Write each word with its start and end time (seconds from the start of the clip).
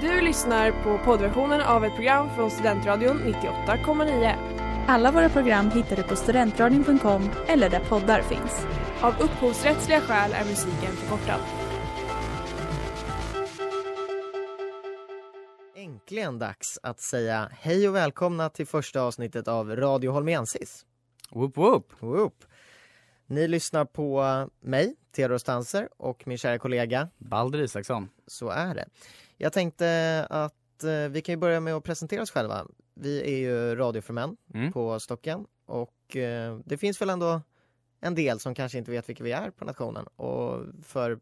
Du 0.00 0.20
lyssnar 0.20 0.70
på 0.82 0.98
poddversionen 1.04 1.60
av 1.60 1.84
ett 1.84 1.94
program 1.94 2.34
från 2.34 2.50
Studentradion 2.50 3.18
98,9. 3.18 4.34
Alla 4.88 5.12
våra 5.12 5.28
program 5.28 5.70
hittar 5.70 5.96
du 5.96 6.02
på 6.02 6.16
studentradion.com 6.16 7.30
eller 7.46 7.70
där 7.70 7.80
poddar 7.80 8.22
finns. 8.22 8.66
Av 9.00 9.14
upphovsrättsliga 9.20 10.00
skäl 10.00 10.32
är 10.32 10.44
musiken 10.44 10.92
förkortad. 10.92 11.40
Äntligen 15.76 16.38
dags 16.38 16.78
att 16.82 17.00
säga 17.00 17.50
hej 17.52 17.88
och 17.88 17.94
välkomna 17.94 18.48
till 18.48 18.66
första 18.66 19.02
avsnittet 19.02 19.48
av 19.48 19.76
Radio 19.76 20.10
Holmiensis. 20.10 20.86
Whoop 21.30 21.56
whoop! 21.56 21.92
Whoop. 21.98 22.44
Ni 23.26 23.48
lyssnar 23.48 23.84
på 23.84 24.24
mig, 24.60 24.94
Theodor 25.16 25.38
Stanser 25.38 25.88
och 25.96 26.26
min 26.26 26.38
kära 26.38 26.58
kollega. 26.58 27.08
Balder 27.18 27.58
Isaksson. 27.58 28.08
Så 28.26 28.48
är 28.48 28.74
det. 28.74 28.84
Jag 29.40 29.52
tänkte 29.52 30.26
att 30.30 30.84
eh, 30.84 30.90
vi 31.10 31.20
kan 31.22 31.32
ju 31.32 31.36
börja 31.36 31.60
med 31.60 31.74
att 31.74 31.84
presentera 31.84 32.22
oss 32.22 32.30
själva. 32.30 32.66
Vi 32.94 33.22
är 33.22 33.36
ju 33.38 33.74
radioförmän 33.76 34.36
Mm. 34.54 34.72
på 34.72 35.00
Stocken 35.00 35.46
och 35.66 36.16
eh, 36.16 36.58
det 36.64 36.76
finns 36.78 37.00
väl 37.00 37.10
ändå 37.10 37.42
en 38.00 38.14
del 38.14 38.40
som 38.40 38.54
kanske 38.54 38.78
inte 38.78 38.90
vet 38.90 39.08
vilka 39.08 39.24
vi 39.24 39.32
är 39.32 39.50
på 39.50 39.64
nationen 39.64 40.06
och 40.06 40.64
för 40.84 41.18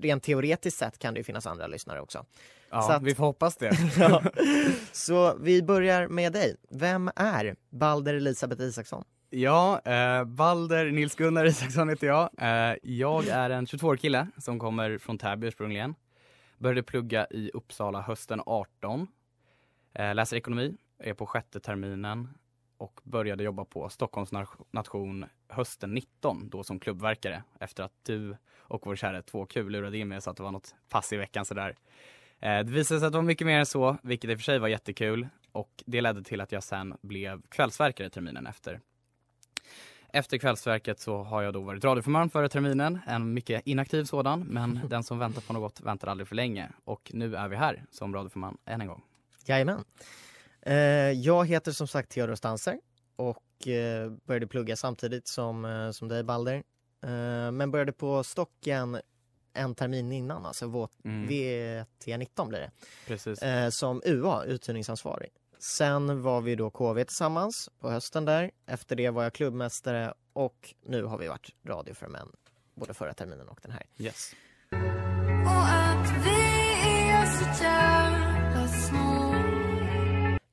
rent 0.00 0.22
teoretiskt 0.22 0.78
sett 0.78 0.98
kan 0.98 1.14
det 1.14 1.20
ju 1.20 1.24
finnas 1.24 1.46
andra 1.46 1.66
lyssnare 1.66 2.00
också. 2.00 2.24
Ja, 2.70 2.82
Så 2.82 2.92
att- 2.92 3.02
vi 3.02 3.14
får 3.14 3.24
hoppas 3.24 3.56
det. 3.56 3.72
Ja. 3.98 4.22
Så 4.92 5.36
vi 5.40 5.62
börjar 5.62 6.08
med 6.08 6.32
dig. 6.32 6.56
Vem 6.70 7.10
är 7.16 7.56
Balder 7.70 8.14
Elisabeth 8.14 8.62
Isaksson? 8.62 9.04
Ja, 9.30 9.80
eh, 9.84 10.24
Balder 10.24 10.84
Nils-Gunnar 10.90 11.44
Isaksson 11.44 11.88
heter 11.88 12.06
jag. 12.06 12.30
Eh, 12.38 12.76
jag 12.82 13.26
är 13.28 13.50
en 13.50 13.66
22-årig 13.66 14.00
kille 14.00 14.28
som 14.38 14.58
kommer 14.58 14.98
från 14.98 15.18
Täby 15.18 15.46
ursprungligen. 15.46 15.94
Började 16.58 16.82
plugga 16.82 17.26
i 17.30 17.50
Uppsala 17.54 18.00
hösten 18.00 18.40
18. 18.46 19.06
Eh, 19.92 20.14
läser 20.14 20.36
ekonomi, 20.36 20.76
är 20.98 21.14
på 21.14 21.26
sjätte 21.26 21.60
terminen 21.60 22.28
och 22.76 23.00
började 23.04 23.44
jobba 23.44 23.64
på 23.64 23.88
Stockholms 23.88 24.32
nation- 24.72 25.26
hösten 25.48 25.94
19 25.94 26.48
då 26.48 26.62
som 26.62 26.80
klubbverkare 26.80 27.42
efter 27.60 27.82
att 27.82 27.92
du 28.02 28.36
och 28.58 28.86
vår 28.86 28.96
kära 28.96 29.22
2Q 29.22 29.70
lurade 29.70 29.98
in 29.98 30.08
mig 30.08 30.20
så 30.20 30.30
att 30.30 30.36
det 30.36 30.42
var 30.42 30.52
något 30.52 30.74
pass 30.88 31.12
i 31.12 31.16
veckan 31.16 31.44
sådär. 31.44 31.76
Eh, 32.40 32.58
det 32.58 32.72
visade 32.72 33.00
sig 33.00 33.06
att 33.06 33.12
det 33.12 33.18
var 33.18 33.22
mycket 33.22 33.46
mer 33.46 33.58
än 33.58 33.66
så, 33.66 33.96
vilket 34.02 34.30
i 34.30 34.34
och 34.34 34.38
för 34.38 34.44
sig 34.44 34.58
var 34.58 34.68
jättekul 34.68 35.28
och 35.52 35.82
det 35.86 36.00
ledde 36.00 36.22
till 36.22 36.40
att 36.40 36.52
jag 36.52 36.62
sen 36.62 36.96
blev 37.02 37.42
kvällsverkare 37.42 38.10
terminen 38.10 38.46
efter. 38.46 38.80
Efter 40.16 40.38
kvällsverket 40.38 41.00
så 41.00 41.22
har 41.22 41.42
jag 41.42 41.54
då 41.54 41.60
varit 41.60 41.84
radioförman 41.84 42.30
förra 42.30 42.48
terminen, 42.48 42.98
en 43.06 43.34
mycket 43.34 43.62
inaktiv 43.66 44.04
sådan, 44.04 44.40
men 44.40 44.80
den 44.88 45.02
som 45.04 45.18
väntar 45.18 45.40
på 45.40 45.52
något 45.52 45.80
väntar 45.80 46.08
aldrig 46.08 46.28
för 46.28 46.34
länge. 46.34 46.68
Och 46.84 47.10
nu 47.14 47.36
är 47.36 47.48
vi 47.48 47.56
här 47.56 47.84
som 47.90 48.14
radioförman 48.14 48.58
än 48.64 48.80
en 48.80 48.86
gång. 48.86 49.02
Jajamän. 49.46 49.84
Eh, 50.62 50.74
jag 51.10 51.46
heter 51.48 51.72
som 51.72 51.88
sagt 51.88 52.10
Theodor 52.10 52.34
Stanser 52.34 52.80
och 53.16 53.68
eh, 53.68 54.10
började 54.24 54.46
plugga 54.46 54.76
samtidigt 54.76 55.28
som, 55.28 55.64
eh, 55.64 55.90
som 55.90 56.08
dig 56.08 56.22
Balder. 56.24 56.62
Eh, 57.02 57.50
men 57.52 57.70
började 57.70 57.92
på 57.92 58.24
Stocken 58.24 59.00
en 59.54 59.74
termin 59.74 60.12
innan, 60.12 60.46
alltså 60.46 60.66
våt, 60.66 60.92
Mm, 61.04 61.28
VT19 61.28 62.48
blir 62.48 62.58
det, 62.60 62.70
precis. 63.06 63.42
eh, 63.42 63.70
som 63.70 64.02
UA, 64.04 64.44
uthyrningsansvarig. 64.44 65.30
Sen 65.66 66.22
var 66.22 66.40
vi 66.40 66.56
då 66.56 66.70
KV 66.70 67.04
tillsammans 67.04 67.70
på 67.80 67.90
hösten 67.90 68.24
där. 68.24 68.50
Efter 68.66 68.96
det 68.96 69.10
var 69.10 69.22
jag 69.22 69.32
klubbmästare 69.32 70.14
och 70.32 70.74
nu 70.86 71.04
har 71.04 71.18
vi 71.18 71.28
varit 71.28 71.50
radioförmän 71.66 72.28
både 72.74 72.94
förra 72.94 73.14
terminen 73.14 73.48
och 73.48 73.58
den 73.62 73.72
här. 73.72 73.82
Yes. 73.98 74.34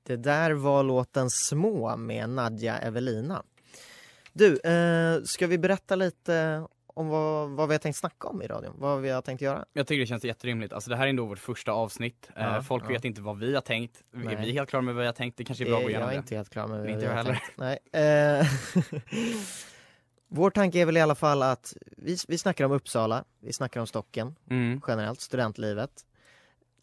Det 0.04 0.16
där 0.16 0.52
var 0.52 0.84
låten 0.84 1.30
Små 1.30 1.98
med 1.98 2.30
Nadja 2.30 2.78
Evelina. 2.78 3.44
Du, 4.34 4.60
eh, 4.60 5.24
ska 5.24 5.48
vi 5.48 5.58
berätta 5.58 5.96
lite 5.96 6.68
om 6.94 7.08
vad, 7.08 7.50
vad 7.50 7.68
vi 7.68 7.74
har 7.74 7.80
tänkt 7.80 7.96
snacka 7.96 8.28
om 8.28 8.42
i 8.42 8.48
radion? 8.48 8.74
Vad 8.78 9.02
vi 9.02 9.10
har 9.10 9.22
tänkt 9.22 9.42
göra? 9.42 9.66
Jag 9.74 9.88
tycker 9.88 10.00
det 10.00 10.06
känns 10.06 10.24
jätterimligt. 10.24 10.74
Alltså 10.74 10.90
det 10.90 10.96
här 10.96 11.06
är 11.06 11.10
ändå 11.10 11.26
vårt 11.26 11.40
första 11.40 11.72
avsnitt. 11.72 12.30
Eh, 12.36 12.44
Ja, 12.44 12.62
Folk 12.62 12.84
ja. 12.84 12.88
vet 12.88 13.06
inte 13.06 13.22
vad 13.22 13.38
vi 13.40 13.54
har 13.54 13.62
tänkt. 13.62 14.04
Är 14.14 14.18
Nej. 14.18 14.36
vi 14.36 14.52
helt 14.52 14.70
klara 14.70 14.82
med 14.82 14.96
vad 14.96 15.02
vi 15.02 15.06
har 15.06 15.14
tänkt? 15.14 15.38
Det 15.38 15.44
kanske 15.44 15.64
är 15.64 15.66
bra 15.70 15.78
att 15.78 15.84
gå 15.84 15.90
Eh, 15.90 15.92
igenom 15.92 16.08
jag 16.08 16.14
är 16.16 16.20
inte 16.20 16.36
helt 16.36 16.50
klar 16.50 16.68
med 16.68 16.90
Inte 16.90 16.94
vad 16.94 17.04
jag 17.04 17.10
har 17.10 17.16
heller. 17.18 17.42
tänkt. 17.58 17.84
Nej. 17.94 18.40
Eh, 18.40 19.02
Vår 20.34 20.50
tanke 20.50 20.80
är 20.80 20.86
väl 20.86 20.98
i 20.98 21.02
alla 21.02 21.16
fall 21.16 21.44
att 21.44 21.74
vi, 21.98 22.18
vi 22.28 22.38
snackar 22.38 22.66
om 22.66 22.72
Uppsala, 22.72 23.24
vi 23.40 23.54
snackar 23.54 23.80
om 23.82 23.88
Stocken 23.88 24.36
Mm. 24.50 24.82
generellt, 24.88 25.22
studentlivet. 25.22 25.92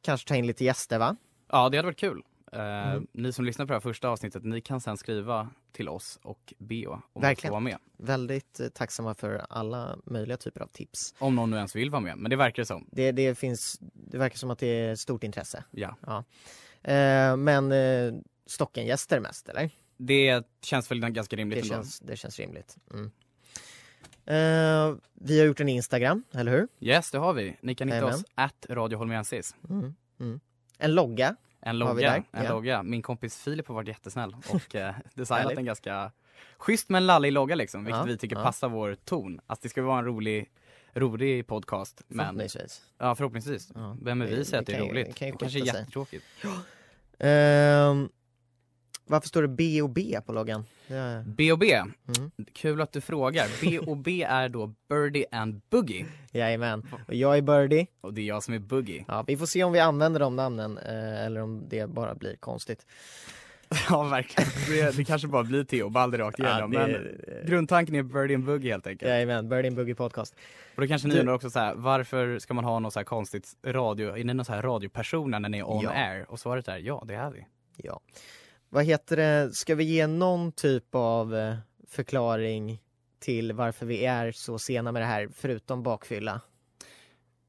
Kanske 0.02 0.28
ta 0.28 0.34
in 0.36 0.46
lite 0.46 0.64
gäster 0.64 0.98
va? 0.98 1.16
Ja, 1.50 1.68
det 1.68 1.76
hade 1.76 1.86
varit 1.86 1.98
kul. 1.98 2.22
Eh, 2.52 2.88
Mm. 2.92 3.06
Ni 3.12 3.32
som 3.32 3.44
lyssnar 3.44 3.66
på 3.66 3.72
det 3.72 3.74
här 3.74 3.80
första 3.80 4.08
avsnittet, 4.08 4.44
ni 4.44 4.60
kan 4.60 4.80
sen 4.80 4.96
skriva 4.96 5.50
till 5.72 5.88
oss 5.88 6.18
och 6.22 6.54
be 6.58 6.86
om 6.86 7.02
att 7.14 7.40
få 7.40 7.50
vara 7.50 7.60
med. 7.60 7.78
Väldigt 7.96 8.60
eh, 8.60 8.68
tacksamma 8.68 9.14
för 9.14 9.46
alla 9.50 9.98
möjliga 10.04 10.36
typer 10.36 10.60
av 10.60 10.66
tips. 10.66 11.14
Om 11.18 11.34
någon 11.36 11.50
nu 11.50 11.56
ens 11.56 11.76
vill 11.76 11.90
vara 11.90 12.00
med, 12.00 12.18
men 12.18 12.30
det 12.30 12.36
verkar 12.36 12.64
som. 12.64 12.88
Det, 12.92 13.12
det, 13.12 13.34
finns, 13.38 13.78
det 13.94 14.18
verkar 14.18 14.36
som 14.36 14.50
att 14.50 14.58
det 14.58 14.66
är 14.66 14.94
stort 14.96 15.24
intresse. 15.24 15.64
Ja. 15.70 15.96
Eh, 16.82 17.36
men 17.36 17.72
eh, 17.72 18.14
Stockengäster 18.46 19.20
mest 19.20 19.48
eller? 19.48 19.70
Det 19.96 20.46
känns 20.62 20.90
väl 20.90 21.00
ganska 21.00 21.36
rimligt 21.36 21.62
Det 21.62 21.68
känns, 21.68 22.00
det 22.00 22.16
känns 22.16 22.38
rimligt. 22.38 22.76
Mm. 22.92 23.10
Eh, 24.26 24.96
vi 25.14 25.38
har 25.38 25.46
gjort 25.46 25.60
en 25.60 25.68
Instagram, 25.68 26.22
eller 26.32 26.52
hur? 26.52 26.68
Yes, 26.80 27.10
det 27.10 27.18
har 27.18 27.32
vi. 27.32 27.56
Ni 27.60 27.74
kan 27.74 27.88
hitta 27.88 27.96
Jajamän. 27.96 28.14
oss 28.14 28.24
at 28.34 28.66
Radio 28.70 28.98
Holmiensis. 28.98 29.54
Mm. 29.70 29.94
Mm. 30.20 30.40
En 30.78 30.94
logga. 30.94 31.36
En 31.60 31.78
logga, 31.78 32.16
en 32.16 32.44
Ja. 32.44 32.48
logga. 32.52 32.82
Min 32.82 33.02
kompis 33.02 33.42
Filip 33.42 33.68
har 33.68 33.74
varit 33.74 33.88
jättesnäll 33.88 34.36
och 34.48 34.74
eh, 34.74 34.94
designat 35.14 35.52
en 35.52 35.64
ganska 35.64 36.12
schysst 36.58 36.88
men 36.88 37.06
lallig 37.06 37.32
logga 37.32 37.54
liksom, 37.54 37.84
vilket 37.84 37.98
Ja, 37.98 38.04
vi 38.04 38.16
tycker 38.18 38.36
ja. 38.36 38.42
passar 38.42 38.68
vår 38.68 38.94
ton. 39.04 39.40
Alltså 39.46 39.62
det 39.62 39.68
ska 39.68 39.82
vara 39.82 39.98
en 39.98 40.04
rolig, 40.04 40.50
rolig 40.94 41.46
podcast, 41.46 42.02
men 42.08 42.26
Förhoppningsvis. 42.26 42.82
ja 42.98 43.14
förhoppningsvis. 43.14 43.72
Ja. 43.74 43.96
Vem 44.02 44.22
är 44.22 44.26
vi 44.26 44.44
säger 44.44 44.60
att 44.60 44.66
det 44.66 44.74
är 44.74 44.80
roligt? 44.80 45.06
det 45.06 45.12
kan 45.12 45.30
Det 45.30 45.36
kanske 45.38 45.58
är 45.58 45.64
jättetråkigt. 45.66 46.24
Ehm, 47.18 48.08
varför 49.08 49.28
står 49.28 49.42
det 49.42 49.48
B 49.48 49.82
och 49.82 49.90
B 49.90 50.18
på 50.26 50.32
loggan? 50.32 50.64
B 51.26 51.52
och 51.52 51.58
B, 51.58 51.72
mm. 51.72 52.30
kul 52.52 52.80
att 52.80 52.92
du 52.92 53.00
frågar. 53.00 53.46
B 53.62 53.78
och 53.78 53.96
B 53.96 54.22
är 54.22 54.48
då 54.48 54.74
Birdie 54.88 55.24
and 55.32 55.60
Boogie 55.70 56.06
Jajamän. 56.32 56.86
Och 57.08 57.14
jag 57.14 57.36
är 57.38 57.42
Birdie. 57.42 57.86
och 58.00 58.14
det 58.14 58.20
är 58.20 58.24
jag 58.26 58.42
som 58.42 58.54
är 58.54 58.58
Boogie. 58.58 59.04
Ja, 59.08 59.24
vi 59.26 59.36
får 59.36 59.46
se 59.46 59.64
om 59.64 59.72
vi 59.72 59.78
använder 59.80 60.20
de 60.20 60.36
namnen 60.36 60.78
eh, 60.78 61.24
eller 61.26 61.40
om 61.42 61.68
det 61.68 61.86
bara 61.90 62.14
blir 62.14 62.36
konstigt. 62.36 62.86
Ja 63.90 64.02
verkligen, 64.02 64.50
det, 64.68 64.96
det 64.96 65.04
kanske 65.04 65.28
bara 65.28 65.44
blir 65.44 65.64
Theo 65.64 65.88
Balder 65.88 66.18
rakt 66.18 66.38
igenom. 66.38 66.72
Ja, 66.72 66.86
det- 66.86 66.92
men 67.26 67.46
grundtanken 67.46 67.94
är 67.94 68.02
Birdie 68.02 68.34
and 68.34 68.44
Boogie 68.44 68.72
helt 68.72 68.86
enkelt. 68.86 69.08
Jajamän, 69.10 69.48
Birdie 69.48 69.68
and 69.68 69.76
Boogie 69.76 69.94
podcast. 69.94 70.34
Och 70.76 70.82
då 70.82 70.88
kanske 70.88 71.08
ni 71.08 71.14
Du- 71.14 71.20
undrar 71.20 71.34
också 71.34 71.50
så 71.50 71.58
här, 71.58 71.74
varför 71.74 72.38
ska 72.38 72.54
man 72.54 72.64
ha 72.64 72.78
någon 72.78 72.90
så 72.92 72.98
här 72.98 73.04
konstigt 73.04 73.48
radio, 73.66 74.16
är 74.16 74.24
ni 74.24 74.34
någon 74.34 74.44
så 74.44 74.52
här 74.52 74.62
radiopersoner 74.62 75.40
när 75.40 75.48
ni 75.48 75.58
är 75.58 75.70
on 75.70 75.80
Ja. 75.84 75.90
air? 75.90 76.26
Och 76.30 76.40
svaret 76.40 76.68
är 76.68 76.78
ja, 76.78 77.04
det 77.08 77.14
är 77.14 77.30
vi. 77.30 77.46
Ja. 77.76 78.00
Vad 78.70 78.84
heter 78.84 79.16
det, 79.16 79.54
ska 79.54 79.74
vi 79.74 79.84
ge 79.84 80.06
någon 80.06 80.52
typ 80.52 80.94
av 80.94 81.36
eh, 81.36 81.56
förklaring 81.86 82.82
till 83.18 83.52
varför 83.52 83.86
vi 83.86 84.04
är 84.04 84.32
så 84.32 84.58
sena 84.58 84.92
med 84.92 85.02
det 85.02 85.06
här, 85.06 85.28
förutom 85.34 85.82
bakfylla? 85.82 86.40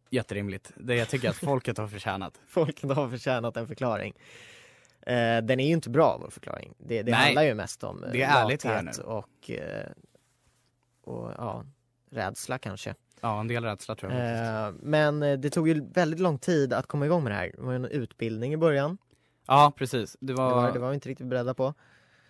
Jätterimligt. 0.09 0.72
Det 0.75 0.96
jag 0.96 1.09
tycker 1.09 1.30
att 1.30 1.35
folket 1.35 1.78
har 1.78 1.88
förtjänat. 1.88 2.41
Folket 2.47 2.91
har 2.91 3.09
förtjänat 3.09 3.57
en 3.57 3.68
förklaring. 3.68 4.13
Eh, 5.02 5.38
den 5.41 5.59
är 5.59 5.68
ju 5.68 5.74
inte 5.74 5.90
bra, 5.90 6.18
vår 6.22 6.30
förklaring. 6.30 6.74
Det, 6.78 7.03
det 7.03 7.12
Nej. 7.12 7.24
handlar 7.24 7.44
ju 7.44 7.53
mest 7.53 7.84
om 7.84 8.06
Det 8.12 8.22
är 8.22 8.44
ärligt 8.44 8.63
här 8.63 8.81
nu. 8.81 9.03
och, 9.03 9.50
eh, 9.50 9.88
och 11.03 11.31
ja, 11.38 11.66
rädsla 12.12 12.57
kanske. 12.57 12.96
Ja, 13.22 13.40
en 13.40 13.47
del 13.47 13.63
rädsla 13.63 13.96
tror 13.96 14.12
jag. 14.12 14.68
Eh, 14.68 14.74
men 14.81 15.24
eh, 15.24 15.40
det 15.40 15.50
tog 15.50 15.68
ju 15.68 15.86
väldigt 15.94 16.19
lång 16.19 16.38
tid 16.38 16.74
att 16.74 16.88
komma 16.88 17.06
igång 17.06 17.24
med 17.24 17.31
det 17.31 17.36
här. 17.36 17.51
Det 17.56 17.62
var 17.62 17.74
en 17.74 17.86
utbildning 17.86 18.54
i 18.54 18.57
början. 18.57 18.98
Ja, 19.50 19.74
precis. 19.75 20.18
Det 20.19 20.28
Det 20.28 20.34
var, 20.34 20.56
var, 20.56 20.72
det 20.74 20.80
var 20.80 20.90
vi 20.90 20.94
inte 20.96 21.10
riktigt 21.10 21.28
beredda 21.28 21.54
på. 21.54 21.74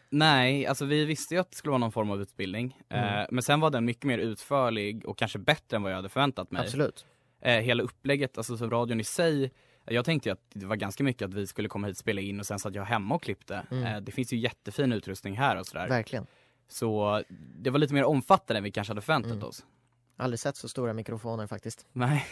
Nej, 0.09 0.65
alltså 0.65 0.85
vi 0.85 1.05
visste 1.05 1.33
ju 1.33 1.39
att 1.41 1.49
det 1.51 1.55
skulle 1.57 1.69
vara 1.69 1.77
någon 1.79 1.91
form 1.91 2.11
av 2.11 2.21
utbildning. 2.21 2.81
Mm. 2.89 3.19
Eh, 3.19 3.25
men 3.31 3.43
sen 3.43 3.59
var 3.59 3.69
den 3.69 3.85
mycket 3.85 4.03
mer 4.03 4.17
utförlig 4.17 5.05
och 5.05 5.17
kanske 5.17 5.39
bättre 5.39 5.77
än 5.77 5.83
vad 5.83 5.91
jag 5.91 5.95
hade 5.95 6.09
förväntat 6.09 6.51
mig. 6.51 6.61
Absolut. 6.61 7.05
Eh, 7.41 7.53
hela 7.59 7.83
upplägget, 7.83 8.37
alltså 8.37 8.57
så 8.57 8.69
radion 8.69 8.99
i 8.99 9.03
sig, 9.03 9.51
jag 9.85 10.05
tänkte 10.05 10.29
ju 10.29 10.33
att 10.33 10.43
det 10.53 10.65
var 10.65 10.75
ganska 10.75 11.03
mycket 11.03 11.27
att 11.27 11.33
vi 11.33 11.47
skulle 11.47 11.69
komma 11.69 11.87
hit 11.87 11.97
spela 11.97 12.21
in 12.21 12.39
och 12.39 12.45
sen 12.45 12.59
satt 12.59 12.75
jag 12.75 12.83
hemma 12.83 13.15
och 13.15 13.23
klippte. 13.23 13.65
Mm. 13.71 13.83
Eh, 13.83 14.01
det 14.01 14.11
finns 14.11 14.33
ju 14.33 14.37
jättefin 14.37 14.91
utrustning 14.91 15.37
här 15.37 15.55
och 15.55 15.65
sådär. 15.67 15.87
Verkligen. 15.89 16.27
Så 16.67 17.23
det 17.55 17.69
var 17.69 17.79
lite 17.79 17.93
mer 17.93 18.03
omfattande 18.03 18.57
än 18.57 18.63
vi 18.63 18.71
kanske 18.71 18.91
hade 18.91 19.01
förväntat 19.01 19.31
Mm. 19.31 19.43
oss. 19.43 19.65
Aldrig 20.17 20.39
sett 20.39 20.57
så 20.57 20.69
stora 20.69 20.93
mikrofoner 20.93 21.47
faktiskt. 21.47 21.85
Nej. 21.93 22.25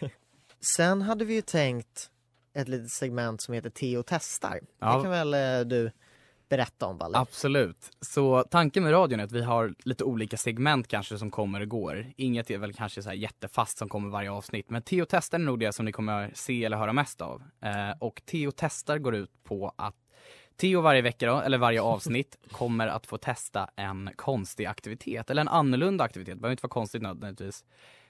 Sen 0.60 1.02
hade 1.02 1.24
vi 1.24 1.34
ju 1.34 1.42
tänkt 1.42 2.10
ett 2.54 2.68
litet 2.68 2.90
segment 2.90 3.40
som 3.40 3.54
heter 3.54 3.70
Teo 3.70 4.02
testar. 4.06 4.60
Ja. 4.78 4.96
Det 4.96 5.02
kan 5.02 5.10
väl 5.10 5.34
eh, 5.34 5.66
du 5.66 5.90
berätta 6.48 6.86
om 6.86 6.98
Balder. 6.98 7.20
Absolut. 7.20 7.90
Så 8.00 8.44
tanken 8.50 8.82
med 8.82 8.92
radion 8.92 9.20
är 9.20 9.24
att 9.24 9.32
vi 9.32 9.42
har 9.42 9.74
lite 9.84 10.04
olika 10.04 10.36
segment 10.36 10.88
kanske 10.88 11.18
som 11.18 11.30
kommer 11.30 11.60
och 11.60 11.68
går. 11.68 12.06
Inget 12.16 12.50
är 12.50 12.58
väl 12.58 12.72
kanske 12.72 13.02
så 13.02 13.08
här 13.08 13.16
jättefast 13.16 13.78
som 13.78 13.88
kommer 13.88 14.08
varje 14.08 14.30
avsnitt. 14.30 14.70
Men 14.70 14.82
Teo 14.82 15.06
testar 15.08 15.38
är 15.38 15.42
nog 15.42 15.60
det 15.60 15.72
som 15.72 15.84
ni 15.84 15.92
kommer 15.92 16.30
se 16.34 16.64
eller 16.64 16.76
höra 16.76 16.92
mest 16.92 17.20
av. 17.20 17.42
Eh, 17.62 17.90
och 18.00 18.22
Teo 18.24 18.52
testar 18.56 18.98
går 18.98 19.14
ut 19.14 19.44
på 19.44 19.74
att 19.76 19.94
Theo 20.56 20.80
varje 20.80 21.02
vecka 21.02 21.26
då, 21.26 21.40
eller 21.40 21.58
varje 21.58 21.82
avsnitt, 21.82 22.36
kommer 22.50 22.86
att 22.86 23.06
få 23.06 23.18
testa 23.18 23.70
en 23.76 24.10
konstig 24.16 24.66
aktivitet. 24.66 25.30
Eller 25.30 25.40
en 25.40 25.48
annorlunda 25.48 26.04
aktivitet, 26.04 26.34
det 26.34 26.40
behöver 26.40 26.52
inte 26.52 26.62
vara 26.62 26.72
konstigt 26.72 27.02
nödvändigtvis. 27.02 27.64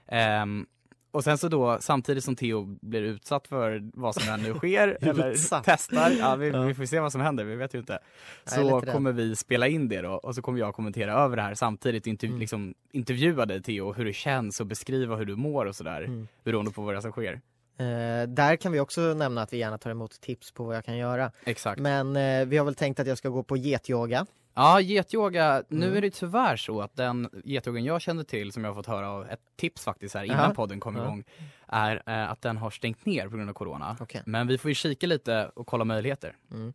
Ehm, 0.06 0.66
och 1.12 1.24
sen 1.24 1.38
så 1.38 1.48
då, 1.48 1.78
samtidigt 1.80 2.24
som 2.24 2.36
Theo 2.36 2.64
blir 2.80 3.02
utsatt 3.02 3.48
för 3.48 3.90
vad 3.94 4.14
som 4.14 4.40
nu 4.42 4.54
sker, 4.54 4.98
eller 5.00 5.34
testar, 5.64 6.10
ja, 6.18 6.36
vi, 6.36 6.48
Ja. 6.48 6.62
vi 6.62 6.74
får 6.74 6.84
se 6.84 7.00
vad 7.00 7.12
som 7.12 7.20
händer, 7.20 7.44
vi 7.44 7.54
vet 7.56 7.74
ju 7.74 7.78
inte. 7.78 7.98
Så 8.44 8.80
kommer 8.92 9.12
vi 9.12 9.36
spela 9.36 9.68
in 9.68 9.88
det 9.88 10.00
då, 10.02 10.10
och 10.12 10.34
så 10.34 10.42
kommer 10.42 10.58
jag 10.58 10.74
kommentera 10.74 11.12
över 11.12 11.36
det 11.36 11.42
här 11.42 11.54
samtidigt, 11.54 12.06
interv- 12.06 12.26
Mm. 12.28 12.40
liksom, 12.40 12.74
intervjua 12.92 13.46
dig 13.46 13.62
Theo, 13.62 13.92
hur 13.92 14.04
det 14.04 14.12
känns 14.12 14.60
och 14.60 14.66
beskriva 14.66 15.16
hur 15.16 15.24
du 15.24 15.36
mår 15.36 15.66
och 15.66 15.76
sådär, 15.76 16.02
Mm. 16.02 16.28
beroende 16.44 16.70
på 16.70 16.82
vad 16.82 16.94
det 16.94 16.98
är 16.98 17.00
som 17.00 17.12
sker. 17.12 17.40
Eh, 17.78 18.28
där 18.28 18.56
kan 18.56 18.72
vi 18.72 18.80
också 18.80 19.00
nämna 19.00 19.42
att 19.42 19.52
vi 19.52 19.56
gärna 19.58 19.78
tar 19.78 19.90
emot 19.90 20.20
tips 20.20 20.52
på 20.52 20.64
vad 20.64 20.76
jag 20.76 20.84
kan 20.84 20.96
göra. 20.96 21.32
Exakt. 21.44 21.80
Men 21.80 22.16
eh, 22.16 22.44
vi 22.46 22.56
har 22.58 22.64
väl 22.64 22.74
tänkt 22.74 23.00
att 23.00 23.06
jag 23.06 23.18
ska 23.18 23.28
gå 23.28 23.42
på 23.42 23.56
getyoga. 23.56 24.26
Ja, 24.54 24.80
getyoga. 24.80 25.62
Nu 25.68 25.86
Mm. 25.86 25.96
är 25.98 26.00
det 26.02 26.10
tyvärr 26.10 26.56
så 26.56 26.80
att 26.80 26.96
den 26.96 27.28
getyogan 27.44 27.84
jag 27.84 28.00
kände 28.02 28.24
till, 28.24 28.52
som 28.52 28.64
jag 28.64 28.70
har 28.70 28.74
fått 28.74 28.86
höra 28.86 29.10
av, 29.10 29.30
ett 29.30 29.40
tips 29.56 29.84
faktiskt 29.84 30.14
här 30.14 30.24
innan 30.24 30.38
Aha. 30.40 30.54
podden 30.54 30.80
kom 30.80 30.96
Ja. 30.96 31.02
igång, 31.02 31.24
är 31.66 32.02
eh, 32.06 32.30
att 32.30 32.42
den 32.42 32.56
har 32.56 32.70
stängt 32.70 33.06
ner 33.06 33.28
på 33.28 33.36
grund 33.36 33.50
av 33.50 33.54
corona. 33.54 33.96
Okej. 34.00 34.22
Men 34.26 34.46
vi 34.46 34.58
får 34.58 34.68
ju 34.70 34.74
kika 34.74 35.06
lite 35.06 35.50
och 35.54 35.66
kolla 35.66 35.84
möjligheter. 35.84 36.36
Mm. 36.50 36.72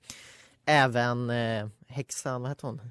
Även 0.66 1.30
eh, 1.30 1.68
häxan, 1.88 2.42
vad 2.42 2.52
heter 2.52 2.68
hon? 2.68 2.82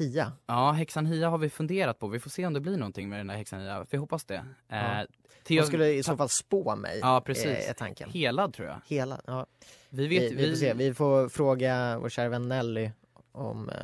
Hia. 0.00 0.32
Ja, 0.46 0.72
häxan 0.72 1.06
Hia 1.06 1.28
har 1.28 1.38
vi 1.38 1.50
funderat 1.50 1.98
på. 1.98 2.08
Vi 2.08 2.20
får 2.20 2.30
se 2.30 2.46
om 2.46 2.52
det 2.52 2.60
blir 2.60 2.76
någonting 2.76 3.08
med 3.08 3.18
den 3.20 3.26
där 3.26 3.34
häxan 3.34 3.60
Hia. 3.60 3.86
Vi 3.90 3.98
hoppas 3.98 4.24
det. 4.24 4.44
Ja. 4.68 5.00
Eh, 5.00 5.06
Hon 5.48 5.66
skulle 5.66 5.88
i 5.88 6.02
så 6.02 6.16
fall 6.16 6.28
spå 6.28 6.76
mig. 6.76 6.98
Ja, 7.02 7.20
precis. 7.26 7.46
eh, 7.46 7.68
Är 7.70 7.72
tanken. 7.72 8.10
helad 8.10 8.54
tror 8.54 8.68
jag. 8.68 8.80
Hela, 8.86 9.20
ja. 9.26 9.46
Vi 9.88 10.06
Vi, 10.06 10.18
vet, 10.18 10.32
vi, 10.32 10.48
får 10.50 10.56
se. 10.56 10.74
vi 10.74 10.94
får 10.94 11.28
fråga 11.28 11.98
vår 11.98 12.08
kära 12.08 12.28
vän 12.28 12.48
Nelly 12.48 12.90
om, 13.32 13.68
eh, 13.68 13.76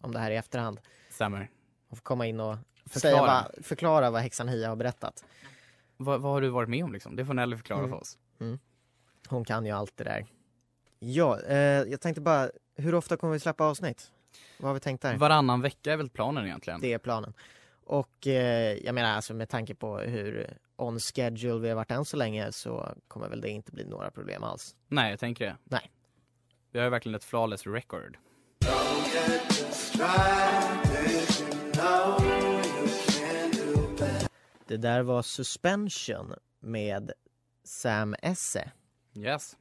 om 0.00 0.12
det 0.12 0.18
här 0.18 0.30
i 0.30 0.36
efterhand. 0.36 0.80
Stämmer. 1.10 1.50
Hon 1.88 1.96
får 1.96 2.02
komma 2.02 2.26
in 2.26 2.40
och 2.40 2.56
Förklara. 2.86 3.12
Säga 3.12 3.22
vad, 3.56 3.64
förklara 3.64 4.10
vad 4.10 4.22
häxan 4.22 4.48
Hia 4.48 4.68
har 4.68 4.76
berättat. 4.76 5.24
Vad, 5.96 6.20
vad 6.20 6.32
har 6.32 6.40
du 6.40 6.48
varit 6.48 6.68
med 6.68 6.84
om 6.84 6.92
liksom? 6.92 7.16
Det 7.16 7.24
får 7.24 7.34
Nelly 7.34 7.56
förklara 7.56 7.78
Mm. 7.78 7.90
för 7.90 7.96
oss. 8.00 8.18
Hon 9.28 9.44
kan 9.44 9.66
ju 9.66 9.72
allt 9.72 9.96
det 9.96 10.04
där. 10.04 10.26
Ja, 10.98 11.40
eh, 11.40 11.56
jag 11.82 12.00
tänkte 12.00 12.20
bara, 12.20 12.50
hur 12.76 12.94
ofta 12.94 13.16
kommer 13.16 13.32
vi 13.32 13.40
släppa 13.40 13.64
avsnitt? 13.64 14.10
Vad 14.58 14.68
har 14.68 14.74
vi 14.74 14.80
tänkt 14.80 15.02
där? 15.02 15.16
Varannan 15.16 15.60
vecka 15.60 15.92
är 15.92 15.96
väl 15.96 16.10
planen 16.10 16.46
egentligen. 16.46 16.80
Det 16.80 16.92
är 16.92 16.98
planen. 16.98 17.34
Och 17.84 18.26
eh, 18.26 18.76
jag 18.84 18.94
menar 18.94 19.10
alltså 19.10 19.34
med 19.34 19.48
tanke 19.48 19.74
på 19.74 19.98
hur 19.98 20.56
on 20.76 20.98
schedule 20.98 21.58
vi 21.58 21.68
har 21.68 21.76
varit 21.76 21.90
än 21.90 22.04
så 22.04 22.16
länge 22.16 22.52
så 22.52 22.94
kommer 23.08 23.28
väl 23.28 23.40
det 23.40 23.48
inte 23.48 23.72
bli 23.72 23.84
några 23.84 24.10
problem 24.10 24.42
alls. 24.42 24.76
Nej, 24.88 25.10
jag 25.10 25.18
tänker 25.20 25.46
det. 25.46 25.56
Nej. 25.64 25.90
Vi 26.72 26.78
har 26.78 26.86
ju 26.86 26.90
verkligen 26.90 27.14
ett 27.14 27.24
flawless 27.24 27.66
record. 27.66 28.18
Det 34.66 34.76
där 34.76 35.02
var 35.02 35.22
Suspension 35.22 36.34
med 36.60 37.12
Sam 37.64 38.14
Esse. 38.22 38.70
Yes. 39.14 39.56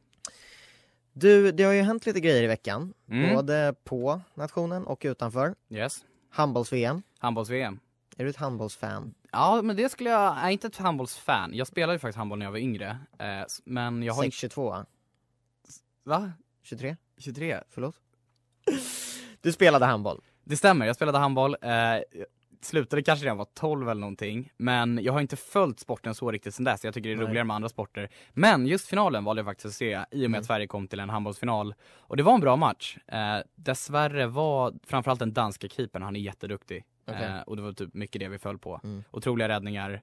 Du, 1.19 1.51
det 1.51 1.63
har 1.63 1.73
ju 1.73 1.81
hänt 1.81 2.05
lite 2.05 2.19
grejer 2.19 2.43
i 2.43 2.47
veckan, 2.47 2.93
Mm. 3.09 3.35
både 3.35 3.75
på 3.83 4.21
nationen 4.33 4.85
och 4.85 5.01
utanför. 5.05 5.55
Yes. 5.69 6.05
Handbolls-VM. 6.29 7.01
Handbolls-VM. 7.19 7.79
Är 8.17 8.23
du 8.23 8.29
ett 8.29 8.35
handbollsfan? 8.35 9.13
Ja, 9.31 9.61
men 9.61 9.75
det 9.75 9.89
skulle 9.89 10.09
jag, 10.09 10.21
jag 10.37 10.45
är 10.45 10.49
inte 10.49 10.67
ett 10.67 10.77
handbollsfan. 10.77 11.51
Jag 11.53 11.67
spelade 11.67 11.93
ju 11.93 11.99
faktiskt 11.99 12.17
handboll 12.17 12.39
när 12.39 12.45
jag 12.45 12.51
var 12.51 12.59
yngre. 12.59 12.97
Eh, 13.19 13.45
men 13.65 14.03
jag 14.03 14.13
har 14.13 14.23
inte, 14.23 14.37
6-22, 14.47 14.85
va? 16.03 16.31
23, 16.63 16.97
23? 17.17 17.59
förlåt? 17.69 17.95
Du 19.41 19.51
spelade 19.51 19.85
handboll? 19.85 20.21
Det 20.43 20.57
stämmer, 20.57 20.85
jag 20.85 20.95
spelade 20.95 21.17
handboll. 21.17 21.55
Eh, 21.61 21.69
slutade 22.61 23.03
kanske 23.03 23.25
redan 23.25 23.37
var 23.37 23.47
12 23.53 23.89
eller 23.89 24.01
någonting. 24.01 24.51
Men 24.57 24.99
jag 25.03 25.13
har 25.13 25.21
inte 25.21 25.35
följt 25.35 25.79
sporten 25.79 26.15
så 26.15 26.31
riktigt 26.31 26.55
sen 26.55 26.65
dess. 26.65 26.83
Jag 26.83 26.93
tycker 26.93 27.09
det 27.09 27.15
är 27.15 27.17
Nej. 27.17 27.25
roligare 27.27 27.43
med 27.45 27.55
andra 27.55 27.69
sporter. 27.69 28.09
Men 28.33 28.67
just 28.67 28.87
finalen 28.87 29.23
valde 29.23 29.39
jag 29.39 29.45
faktiskt 29.45 29.65
att 29.65 29.73
se 29.73 29.91
i 29.91 29.95
och 29.99 30.05
med 30.11 30.25
Mm. 30.25 30.39
att 30.39 30.45
Sverige 30.45 30.67
kom 30.67 30.87
till 30.87 30.99
en 30.99 31.09
handbollsfinal. 31.09 31.73
Och 31.97 32.17
det 32.17 32.23
var 32.23 32.33
en 32.33 32.41
bra 32.41 32.55
match. 32.55 32.97
Eh, 33.07 33.37
dessvärre 33.55 34.27
var 34.27 34.73
framförallt 34.83 35.19
den 35.19 35.33
danska 35.33 35.67
keepern, 35.69 36.01
han 36.01 36.15
är 36.15 36.19
jätteduktig. 36.19 36.83
Okej. 37.07 37.23
Eh, 37.23 37.41
och 37.41 37.55
det 37.55 37.61
var 37.61 37.71
typ 37.73 37.93
mycket 37.93 38.19
det 38.19 38.27
vi 38.29 38.37
föll 38.39 38.57
på. 38.57 38.81
Mm. 38.83 39.03
Otroliga 39.11 39.47
räddningar. 39.49 40.01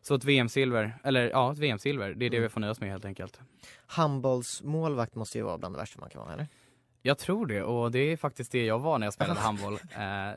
Så 0.00 0.14
ett 0.14 0.24
VM-silver, 0.24 0.98
eller 1.04 1.30
ja, 1.30 1.52
ett 1.52 1.58
VM-silver. 1.58 2.14
Det 2.14 2.26
är 2.26 2.30
det 2.30 2.36
Mm. 2.36 2.42
vi 2.42 2.48
får 2.48 2.60
nöja 2.60 2.70
oss 2.70 2.80
med 2.80 2.90
helt 2.90 3.04
enkelt. 3.04 3.40
Handbollsmålvakt 3.86 5.14
måste 5.14 5.38
ju 5.38 5.44
vara 5.44 5.58
bland 5.58 5.74
det 5.74 5.78
värsta 5.78 6.00
man 6.00 6.10
kan 6.10 6.20
vara, 6.22 6.32
eller? 6.32 6.46
Jag 7.02 7.18
tror 7.18 7.46
det 7.46 7.62
och 7.62 7.90
det 7.90 7.98
är 7.98 8.16
faktiskt 8.16 8.52
det 8.52 8.64
jag 8.66 8.78
var 8.78 8.98
när 8.98 9.06
jag 9.06 9.14
spelade 9.14 9.40
handboll. 9.48 9.74
Eh, 9.74 10.34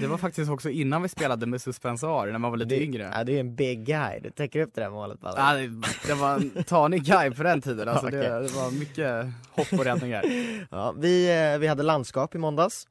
det 0.00 0.06
var 0.06 0.18
faktiskt 0.18 0.50
också 0.50 0.70
innan 0.70 1.02
vi 1.02 1.08
spelade 1.08 1.46
med 1.46 1.62
suspensar 1.62 2.26
när 2.26 2.38
man 2.38 2.50
var 2.50 2.58
lite 2.58 2.74
det, 2.74 2.82
yngre. 2.82 3.12
Ja, 3.14 3.24
det 3.24 3.36
är 3.36 3.40
en 3.40 3.54
big 3.54 3.86
guy, 3.86 4.20
du 4.20 4.30
täcker 4.30 4.60
upp 4.60 4.74
det 4.74 4.80
där 4.80 4.90
målet 4.90 5.20
bara. 5.20 5.34
Ja, 5.36 5.54
det, 5.54 5.82
det 6.06 6.14
var 6.14 6.34
en 6.34 6.64
tanig 6.64 7.04
guy 7.04 7.30
på 7.30 7.42
den 7.42 7.60
tiden. 7.60 7.88
Alltså, 7.88 8.06
det, 8.06 8.18
Okej. 8.18 8.48
det 8.48 8.56
var 8.56 8.70
mycket 8.70 9.26
hopp 9.50 9.72
och 9.72 9.84
räddningar. 9.84 10.24
Ja, 10.70 10.94
vi, 10.98 11.52
eh, 11.52 11.58
vi 11.58 11.66
hade 11.66 11.82
landskap 11.82 12.34
i 12.34 12.38
måndags. 12.38 12.88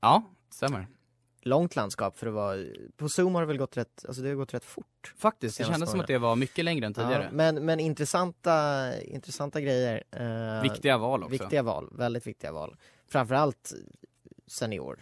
Ja, 0.00 0.22
stämmer. 0.50 0.86
Långt 1.42 1.76
landskap 1.76 2.18
för 2.18 2.26
det 2.26 2.32
var, 2.32 2.66
på 2.96 3.08
Zoom 3.08 3.34
har 3.34 3.42
det 3.42 3.46
väl 3.46 3.58
gått 3.58 3.76
rätt, 3.76 4.04
alltså 4.08 4.22
det 4.22 4.28
har 4.28 4.36
gått 4.36 4.54
rätt 4.54 4.64
fort. 4.64 5.14
Faktiskt, 5.18 5.58
det 5.58 5.64
kändes 5.64 5.90
som 5.90 6.00
att 6.00 6.06
det 6.06 6.18
var 6.18 6.36
mycket 6.36 6.64
längre 6.64 6.86
än 6.86 6.94
tidigare. 6.94 7.22
Ja, 7.22 7.28
men, 7.32 7.64
men 7.64 7.80
intressanta, 7.80 8.90
intressanta 9.02 9.60
grejer. 9.60 10.02
Eh, 10.10 10.62
Viktiga 10.62 10.98
val 10.98 11.22
också. 11.22 11.30
Viktiga 11.30 11.62
val, 11.62 11.88
väldigt 11.92 12.26
viktiga 12.26 12.52
val. 12.52 12.76
Framförallt 13.08 13.72
senior. 14.46 14.98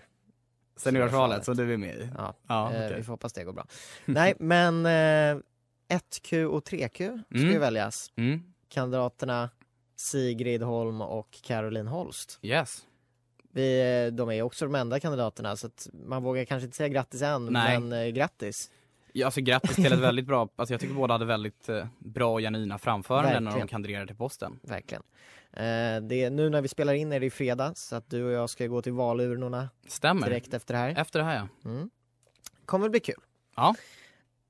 Seniorvalet 0.76 1.44
som 1.44 1.56
du 1.56 1.73
är 1.73 1.76
med 1.76 1.94
i. 1.97 2.09
Ja, 2.17 2.35
Ja, 2.47 2.73
eh, 2.73 2.87
okej. 2.87 2.97
vi 2.97 3.03
får 3.03 3.12
hoppas 3.12 3.32
det 3.32 3.44
går 3.44 3.53
bra. 3.53 3.67
Nej, 4.05 4.35
men 4.41 4.87
eh, 4.87 5.41
1Q 5.88 6.44
och 6.44 6.65
3Q 6.65 7.23
ska 7.29 7.38
Mm. 7.38 7.53
ju 7.53 7.59
väljas. 7.59 8.12
Mm. 8.17 8.43
Kandidaterna 8.69 9.50
Sigrid 9.97 10.62
Holm 10.62 11.00
och 11.00 11.38
Caroline 11.43 11.87
Holst. 11.88 12.38
Yes. 12.43 12.82
Vi, 13.53 13.81
eh, 14.06 14.12
de 14.17 14.31
är 14.31 14.43
också 14.43 14.65
de 14.65 14.75
enda 14.75 15.00
kandidaterna 15.00 15.56
så 15.56 15.67
att 15.67 15.88
man 15.93 16.23
vågar 16.23 16.44
kanske 16.44 16.65
inte 16.65 16.76
säga 16.76 16.88
grattis 16.88 17.23
än, 17.23 17.47
Nej. 17.47 17.81
men 17.81 17.93
eh, 18.06 18.09
grattis. 18.12 18.71
Ja, 19.12 19.26
alltså 19.26 19.41
grattis 19.41 19.76
till 19.76 19.93
ett 19.93 19.99
väldigt 19.99 20.26
bra, 20.26 20.49
alltså 20.56 20.73
jag 20.75 20.81
tycker 20.81 20.94
båda 20.94 21.15
hade 21.15 21.25
väldigt 21.25 21.69
eh, 21.69 21.87
bra 21.99 22.32
och 22.32 22.41
genuina 22.41 22.79
framföranden 22.79 23.44
när 23.44 23.59
de 23.59 23.69
kandiderade 23.69 24.06
till 24.06 24.17
posten. 24.17 24.59
Verkligen. 24.62 25.03
Eh, 25.56 26.00
det, 26.02 26.30
nu 26.30 26.50
när 26.50 26.62
vi 26.62 26.68
spelar 26.68 26.94
in 26.94 27.12
är 27.12 27.20
det 27.20 27.26
i 27.26 27.30
fredag 27.30 27.75
så 27.75 27.96
att 27.96 28.11
du 28.11 28.25
och 28.25 28.32
jag 28.32 28.50
ska 28.50 28.66
gå 28.66 28.82
till 28.82 28.92
valurnorna 28.92 29.70
Stämmer. 29.87 30.26
direkt 30.28 30.54
efter 30.54 30.75
det 30.75 30.80
här. 30.80 30.94
Efter 31.00 31.18
det 31.18 31.25
här 31.25 31.37
ja. 31.62 31.70
Mm. 31.70 31.90
Kommer 32.66 32.88
bli 32.88 33.00
kul. 33.00 33.20
Ja. 33.56 33.75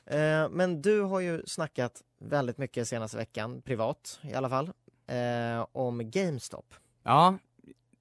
Eh, 0.06 0.48
men 0.50 0.82
du 0.82 1.00
har 1.00 1.20
ju 1.20 1.42
snackat 1.46 2.02
väldigt 2.18 2.58
mycket 2.58 2.88
senaste 2.88 3.16
veckan, 3.16 3.62
privat 3.62 4.20
i 4.22 4.34
alla 4.34 4.48
fall, 4.48 4.70
eh, 5.06 5.66
om 5.72 6.10
GameStop. 6.10 6.74
Ja, 7.02 7.38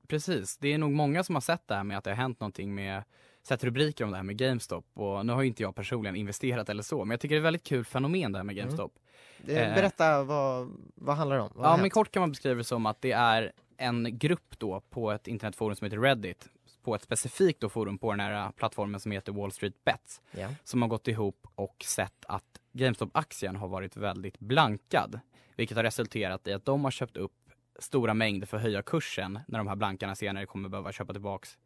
precis. 0.08 0.58
Det 0.58 0.74
är 0.74 0.78
nog 0.78 0.92
många 0.92 1.24
som 1.24 1.36
har 1.36 1.42
sett 1.42 1.68
det 1.68 1.76
här 1.76 1.84
med 1.84 1.98
att 1.98 2.04
det 2.04 2.10
har 2.10 2.16
hänt 2.18 2.40
någonting 2.40 2.76
med 2.76 3.04
sett 3.44 3.64
rubriker 3.64 4.04
om 4.06 4.12
det 4.12 4.18
här 4.18 4.24
med 4.24 4.38
GameStop 4.38 4.86
och 4.94 5.26
nu 5.26 5.34
har 5.34 5.42
ju 5.42 5.48
inte 5.48 5.64
jag 5.64 5.76
personligen 5.76 6.16
investerat 6.16 6.70
eller 6.70 6.84
så 6.84 7.06
men 7.06 7.12
jag 7.12 7.20
tycker 7.20 7.36
det 7.36 7.38
är 7.38 7.42
ett 7.42 7.46
väldigt 7.46 7.64
kul 7.64 7.86
fenomen 7.86 8.32
det 8.32 8.40
här 8.40 8.44
med 8.44 8.56
GameStop. 8.56 8.92
Eh, 8.96 9.00
Eh. 9.48 9.76
Berätta, 9.76 10.24
vad, 10.24 10.70
vad 10.96 11.16
handlar 11.16 11.36
det 11.36 11.42
om? 11.42 11.52
Vad 11.56 11.66
Ja 11.66 11.78
men 11.78 11.90
kort 11.90 12.12
kan 12.12 12.22
man 12.22 12.30
beskriva 12.32 12.56
det 12.56 12.64
som 12.64 12.86
att 12.86 13.02
det 13.02 13.12
är 13.12 13.52
en 13.78 14.18
grupp 14.18 14.56
då 14.60 14.82
på 14.90 15.12
ett 15.12 15.28
internetforum 15.28 15.76
som 15.76 15.86
heter 15.86 15.98
Reddit 15.98 16.50
på 16.84 16.96
ett 16.96 17.02
specifikt 17.02 17.60
då 17.60 17.70
forum 17.70 17.98
på 17.98 18.12
den 18.12 18.20
här 18.20 18.52
plattformen 18.52 19.00
som 19.00 19.12
heter 19.12 19.32
Wall 19.32 19.52
Street 19.52 19.84
Bets 19.84 20.22
Ja. 20.32 20.50
som 20.64 20.82
har 20.82 20.90
gått 20.90 21.08
ihop 21.08 21.48
och 21.56 21.76
sett 21.86 22.26
att 22.28 22.44
GameStop-aktien 22.74 23.56
har 23.56 23.68
varit 23.68 23.98
väldigt 23.98 24.40
blankad. 24.40 25.20
Vilket 25.56 25.78
har 25.78 25.84
resulterat 25.84 26.48
i 26.48 26.54
att 26.54 26.66
de 26.66 26.84
har 26.84 26.92
köpt 26.92 27.18
upp 27.18 27.34
stora 27.80 28.14
mängder 28.14 28.48
för 28.48 28.58
att 28.58 28.64
höja 28.64 28.82
kursen 28.82 29.40
när 29.48 29.58
de 29.60 29.68
här 29.68 29.76
blankarna 29.76 30.16
senare 30.16 30.46
kommer 30.46 30.70
behöva 30.70 30.92
köpa 30.92 31.14
tillbaks 31.14 31.58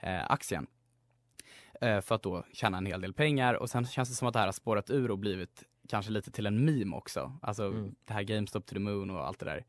eh, 0.00 0.30
aktien. 0.30 0.66
Eh, 1.80 2.00
för 2.00 2.14
att 2.14 2.22
då 2.22 2.44
tjäna 2.52 2.78
en 2.78 2.86
hel 2.86 3.00
del 3.00 3.12
pengar 3.12 3.54
och 3.54 3.70
sen 3.70 3.86
känns 3.86 4.08
det 4.08 4.14
som 4.14 4.28
att 4.28 4.32
det 4.34 4.38
här 4.38 4.46
har 4.46 4.52
spårat 4.52 4.90
ur 4.90 5.10
och 5.10 5.18
blivit 5.18 5.64
kanske 5.88 6.12
lite 6.12 6.30
till 6.30 6.46
en 6.46 6.64
meme 6.64 6.96
också. 6.96 7.32
Alltså 7.42 7.64
Mm. 7.66 7.94
det 8.04 8.12
här 8.12 8.22
GameStop 8.22 8.66
to 8.66 8.72
the 8.74 8.78
moon 8.78 9.10
och 9.10 9.26
allt 9.26 9.38
det 9.38 9.44
där. 9.46 9.64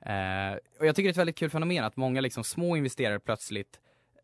Eh, 0.00 0.58
och 0.80 0.86
jag 0.86 0.96
tycker 0.96 1.02
det 1.06 1.08
är 1.08 1.10
ett 1.10 1.16
väldigt 1.16 1.36
kul 1.38 1.50
fenomen 1.50 1.84
att 1.84 1.96
många 1.96 2.20
liksom 2.20 2.44
små 2.44 2.76
investerare 2.76 3.20
plötsligt 3.20 3.80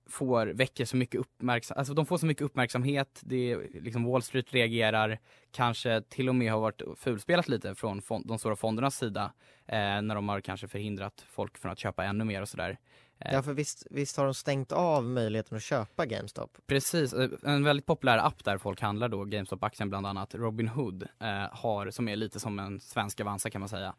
får, 0.06 0.46
väcker 0.46 0.84
så 0.84 0.96
mycket 0.96 1.20
uppmärksamhet, 1.20 1.78
alltså 1.78 1.94
de 1.94 2.06
får 2.06 2.18
så 2.18 2.26
mycket 2.26 2.42
uppmärksamhet, 2.42 3.20
det 3.22 3.56
liksom 3.74 4.04
Wall 4.04 4.22
Street 4.22 4.54
reagerar, 4.54 5.18
kanske 5.50 6.02
till 6.08 6.28
och 6.28 6.34
med 6.34 6.52
har 6.52 6.60
varit 6.60 6.82
fulspelat 6.96 7.48
lite 7.48 7.74
från 7.74 8.02
fond, 8.02 8.26
de 8.26 8.38
stora 8.38 8.56
fondernas 8.56 8.96
sida, 8.96 9.32
eh, 9.66 9.76
när 9.76 10.14
de 10.14 10.28
har 10.28 10.40
kanske 10.40 10.68
förhindrat 10.68 11.24
folk 11.28 11.58
från 11.58 11.72
att 11.72 11.78
köpa 11.78 12.04
ännu 12.04 12.24
mer 12.24 12.42
och 12.42 12.48
sådär. 12.48 12.78
Eh, 13.18 13.34
Ja, 13.34 13.42
för 13.42 13.52
visst, 13.52 13.86
visst 13.90 14.16
har 14.16 14.24
de 14.24 14.34
stängt 14.34 14.72
av 14.72 15.04
möjligheten 15.04 15.56
att 15.56 15.62
köpa 15.62 16.06
GameStop? 16.06 16.58
Precis, 16.66 17.12
eh, 17.12 17.30
en 17.42 17.64
väldigt 17.64 17.86
populär 17.86 18.18
app 18.18 18.44
där 18.44 18.58
folk 18.58 18.80
handlar 18.80 19.08
då, 19.08 19.24
GameStop-aktien 19.24 19.88
bland 19.90 20.06
annat, 20.06 20.34
Robinhood, 20.34 21.02
eh, 21.20 21.48
har, 21.52 21.90
som 21.90 22.08
är 22.08 22.16
lite 22.16 22.40
som 22.40 22.58
en 22.58 22.80
svensk 22.80 23.20
Avanza 23.20 23.50
kan 23.50 23.60
man 23.60 23.68
säga, 23.68 23.94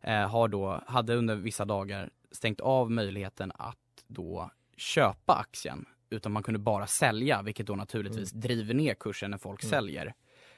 eh, 0.00 0.28
har 0.28 0.48
då, 0.48 0.82
hade 0.86 1.14
under 1.14 1.36
vissa 1.36 1.64
dagar 1.64 2.10
stängt 2.32 2.60
av 2.60 2.90
möjligheten 2.90 3.52
att 3.54 3.76
då 4.06 4.50
köpa 4.78 5.34
aktien, 5.34 5.84
utan 6.10 6.32
man 6.32 6.42
kunde 6.42 6.58
bara 6.58 6.86
sälja, 6.86 7.42
vilket 7.42 7.66
då 7.66 7.74
naturligtvis 7.74 8.30
driver 8.32 8.74
ner 8.74 8.94
kursen 8.94 9.30
när 9.30 9.38
folk 9.38 9.62
Mm. 9.64 9.70
säljer. 9.70 10.14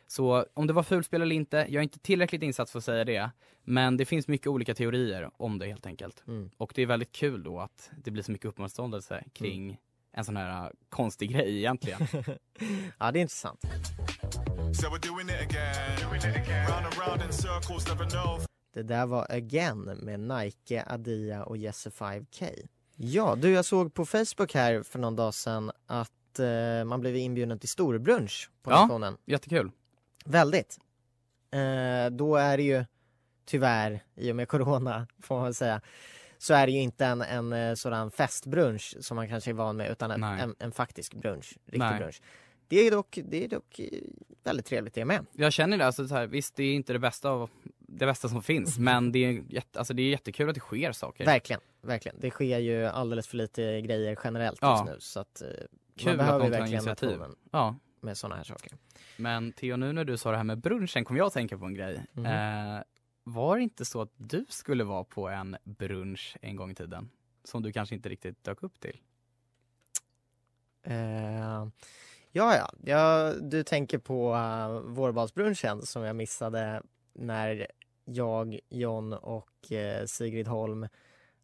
Så 0.07 0.47
om 0.55 0.67
det 0.67 0.73
var 0.73 0.83
fulspel 0.83 1.23
eller 1.23 1.37
inte, 1.37 1.57
jag 1.57 1.75
är 1.75 1.83
inte 1.83 1.99
tillräckligt 1.99 2.43
insatt 2.43 2.71
för 2.71 2.79
att 2.79 2.85
säga 2.85 3.05
det, 3.05 3.31
men 3.65 3.97
det 3.97 4.05
finns 4.05 4.29
mycket 4.29 4.47
olika 4.47 4.75
teorier 4.75 5.31
om 5.37 5.59
det 5.59 5.67
helt 5.67 5.87
enkelt. 5.87 6.23
Mm. 6.27 6.50
Och 6.57 6.73
det 6.75 6.83
är 6.83 6.87
väldigt 6.87 7.12
kul 7.12 7.43
då 7.43 7.61
att 7.61 7.91
det 8.05 8.11
blir 8.11 8.23
så 8.23 8.33
mycket 8.33 8.47
uppmärksamhet 8.47 9.25
kring 9.33 9.79
en 10.12 10.25
sån 10.25 10.37
här 10.37 10.65
uh, 10.65 10.71
konstig 10.89 11.33
grej 11.33 11.57
egentligen. 11.59 12.00
Ja, 12.99 13.12
det 13.12 13.19
är 13.19 13.21
intressant. 13.21 13.61
Det 18.75 18.83
där 18.83 19.07
var 19.07 19.27
Again 19.31 19.81
med 20.03 20.21
Nike, 20.21 20.85
Adia 20.87 21.45
och 21.45 21.57
Jesse 21.57 21.91
5K. 21.91 22.69
Ja, 23.02 23.35
du 23.37 23.50
jag 23.50 23.64
såg 23.64 23.95
på 23.95 24.07
Facebook 24.07 24.54
här 24.54 24.83
för 24.83 24.99
någon 24.99 25.16
dag 25.16 25.35
sedan 25.35 25.71
att 25.87 26.38
eh, 26.38 26.85
man 26.85 27.00
blev 27.00 27.16
inbjuden 27.16 27.59
till 27.59 27.69
storbrunch 27.69 28.50
på 28.62 28.71
Ja. 28.71 28.80
nationen. 28.83 29.16
Jättekul. 29.26 29.71
Väldigt. 30.25 30.78
Eh, 31.50 32.11
då 32.11 32.37
är 32.37 32.57
det 32.57 32.62
ju 32.62 32.85
tyvärr, 33.45 34.02
i 34.16 34.33
och 34.33 34.37
med 34.37 34.49
corona 34.49 35.07
får 35.23 35.35
man 35.35 35.45
väl 35.45 35.54
säga, 35.54 35.80
så 36.38 36.54
är 36.54 36.66
det 36.66 36.73
ju 36.73 36.78
inte 36.80 37.07
en, 37.07 37.23
en 37.23 37.52
eh, 37.52 37.75
sådan 37.75 38.11
festbrunch 38.11 38.97
som 39.00 39.14
man 39.16 39.28
kanske 39.28 39.50
är 39.50 39.54
van 39.54 39.76
med 39.76 39.90
utan 39.90 40.11
en, 40.11 40.23
en, 40.25 40.54
en 40.59 40.73
faktisk 40.73 41.14
brunch, 41.14 41.59
riktig 41.66 41.78
Nej. 41.78 41.99
brunch. 41.99 42.21
Det 42.69 42.87
är 42.87 42.90
dock, 42.90 43.19
det 43.25 43.45
är 43.45 43.49
dock 43.49 43.78
eh, 43.78 43.88
väldigt 44.45 44.66
trevligt 44.66 44.95
det 44.95 45.04
med. 45.04 45.26
Jag 45.33 45.52
känner 45.52 45.78
det, 45.78 45.87
alltså 45.87 46.09
så 46.09 46.14
här, 46.14 46.26
visst 46.26 46.57
det 46.57 46.64
är 46.64 46.75
inte 46.75 46.92
det 46.92 46.99
bästa 46.99 47.30
av 47.30 47.50
det 47.90 48.06
bästa 48.06 48.28
som 48.28 48.42
finns, 48.42 48.78
men 48.78 49.12
det 49.12 49.18
är, 49.18 49.42
jätte, 49.49 49.78
alltså, 49.78 49.94
det 49.94 50.02
är 50.02 50.11
jättekul 50.11 50.49
att 50.49 50.54
det 50.54 50.61
sker 50.61 50.92
saker. 50.92 51.25
Verkligen, 51.25 51.61
verkligen. 51.80 52.16
Det 52.20 52.30
sker 52.30 52.59
ju 52.59 52.85
alldeles 52.87 53.26
för 53.26 53.37
lite 53.37 53.80
grejer 53.80 54.18
generellt 54.25 54.59
Ja. 54.62 54.73
just 54.73 54.85
nu 54.85 54.97
så 55.00 55.20
att 55.20 55.42
eh, 55.42 55.49
Kul 55.49 56.06
man 56.06 56.11
att 56.12 56.18
behöver 56.18 56.44
tar 56.44 56.50
verkligen 56.50 56.73
initiativ. 56.73 57.20
Ja, 57.52 57.76
med 58.00 58.18
sådana 58.18 58.37
här 58.37 58.44
saker. 58.44 58.73
men 59.16 59.52
Theo 59.52 59.76
nu 59.76 59.92
när 59.92 60.04
du 60.04 60.16
sa 60.16 60.30
det 60.30 60.37
här 60.37 60.44
med 60.44 60.59
brunchen 60.59 61.04
kom 61.04 61.16
jag 61.16 61.26
att 61.26 61.32
tänka 61.32 61.59
på 61.59 61.64
en 61.64 61.75
grej. 61.75 62.06
Mhm. 62.12 62.26
Eh, 62.26 62.82
var 63.25 63.56
det 63.56 63.62
inte 63.62 63.85
så 63.85 64.02
att 64.02 64.12
du 64.16 64.44
skulle 64.49 64.85
vara 64.85 65.04
på 65.04 65.28
en 65.28 65.56
brunch 65.64 66.37
en 66.42 66.56
gång 66.56 66.70
i 66.70 66.75
tiden? 66.75 67.11
Som 67.44 67.62
du 67.62 67.73
kanske 67.73 67.94
inte 67.94 68.09
riktigt 68.09 68.44
dök 68.44 68.62
upp 68.62 68.80
till? 68.80 69.00
Eh, 70.82 71.66
ja, 72.32 72.56
ja, 72.56 72.70
ja, 72.85 73.32
du 73.40 73.62
tänker 73.62 73.99
på 73.99 74.35
uh, 74.35 74.80
vårbalsbrunchen 74.80 75.82
som 75.82 76.02
jag 76.02 76.16
missade 76.16 76.82
när 77.14 77.67
jag, 78.05 78.59
John 78.69 79.12
och 79.12 79.73
eh, 79.73 80.07
Sigrid 80.07 80.49
Holm 80.49 80.88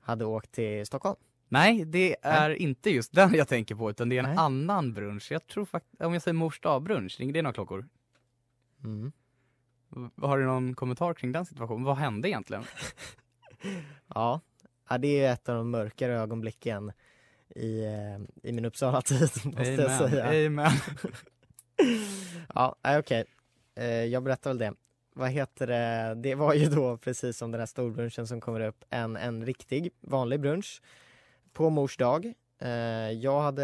hade 0.01 0.25
åkt 0.25 0.53
till 0.53 0.87
Stockholm. 0.87 1.17
Nej, 1.49 1.85
det 1.85 2.17
är 2.23 2.51
inte 2.51 2.91
just 2.91 3.13
den 3.13 3.35
jag 3.35 3.49
tänker 3.49 3.75
på, 3.75 3.91
utan 3.91 4.09
det 4.09 4.19
är 4.19 4.23
en 4.23 4.29
Nej. 4.29 4.39
annan 4.39 4.93
brunch. 4.93 5.33
Jag 5.33 5.47
tror 5.47 5.65
faktiskt, 5.65 6.03
om 6.03 6.13
jag 6.13 6.23
säger 6.23 6.33
mors 6.35 6.61
dag-brunch, 6.61 7.21
ringer 7.21 7.33
det 7.33 7.43
några 7.43 7.53
klockor? 7.55 7.89
Mm. 8.85 9.13
Har 10.23 10.39
du 10.39 10.45
någon 10.45 10.75
kommentar 10.75 11.15
kring 11.15 11.33
den 11.33 11.47
situationen? 11.47 11.85
Vad 11.85 11.97
hände 11.97 12.29
egentligen? 12.29 12.65
Ja. 14.15 14.41
ja, 14.89 14.99
det 14.99 15.21
är 15.25 15.33
ett 15.33 15.49
av 15.49 15.57
de 15.57 15.71
mörkare 15.71 16.19
ögonblicken 16.19 16.93
i, 17.49 17.85
eh, 17.85 18.49
i 18.51 18.53
min 18.53 18.65
Uppsala-tid 18.65 19.21
måste 19.45 19.63
jag 19.63 19.81
Amen, 19.81 20.11
säga. 20.11 20.47
amen. 20.47 20.71
Ja, 22.55 22.77
nej, 22.85 22.99
okej. 22.99 23.25
Eh, 23.75 23.87
jag 23.87 24.23
berättar 24.23 24.51
väl 24.51 24.59
det. 24.59 24.75
Vad 25.19 25.31
heter 25.31 25.67
det? 25.67 26.15
Det 26.17 26.35
var 26.35 26.55
ju 26.55 26.67
då 26.67 26.97
precis 26.97 27.37
som 27.39 27.51
den 27.51 27.61
här 27.61 27.67
storbrunchen 27.67 28.27
som 28.27 28.41
kommer 28.41 28.61
upp 28.61 28.85
en, 28.91 29.17
en 29.17 29.47
riktig 29.47 29.91
vanlig 30.01 30.41
brunch 30.41 30.83
på 31.53 31.71
mors 31.71 31.97
dag. 31.97 32.33
Eh, 32.61 32.71
jag 33.11 33.41
hade, 33.41 33.63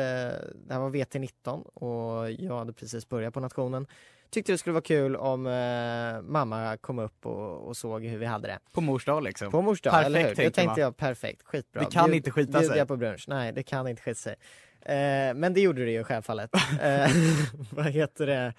det 0.67 0.73
här 0.75 0.81
var 0.81 0.91
VT19 0.91 1.63
och 1.63 2.31
jag 2.31 2.59
hade 2.59 2.73
precis 2.73 3.09
börjat 3.09 3.35
på 3.35 3.41
nationen. 3.41 3.87
Tyckte 4.31 4.53
det 4.53 4.59
skulle 4.59 4.73
vara 4.73 4.83
kul 4.83 5.17
om 5.17 5.47
eh, 5.47 6.23
mamma 6.31 6.77
kom 6.77 6.99
upp 6.99 7.27
och, 7.27 7.69
och 7.69 7.77
såg 7.77 8.05
hur 8.05 8.19
vi 8.19 8.27
hade 8.27 8.49
det. 8.49 8.59
På 8.73 8.81
mors 8.81 9.05
dag 9.05 9.23
liksom. 9.23 9.51
På 9.51 9.63
mors 9.63 9.81
dag, 9.81 9.93
Perfekt, 9.93 10.07
eller 10.07 10.21
hur? 10.21 10.29
Det 10.29 10.35
tänker 10.35 10.51
tänkte 10.51 10.71
man. 10.71 10.81
jag 10.81 10.97
perfekt, 10.97 11.43
skitbra. 11.43 11.83
Det 11.83 11.91
kan 11.91 12.11
Bjud- 12.11 12.17
inte 12.17 12.31
skita 12.31 12.63
sig. 12.63 12.79
jag 12.79 12.89
på 12.89 12.97
brunch. 12.97 13.25
Nej, 13.29 13.53
det 13.53 13.63
kan 13.63 13.89
inte 13.89 14.03
skita 14.03 14.15
sig. 14.21 14.37
Eh, 14.83 15.35
men 15.35 15.55
det 15.55 15.61
gjorde 15.61 15.85
det 15.85 15.91
ju 15.91 16.05
självfallet. 16.05 16.51
vad 17.71 17.87
heter 17.87 18.27
det? 18.27 18.55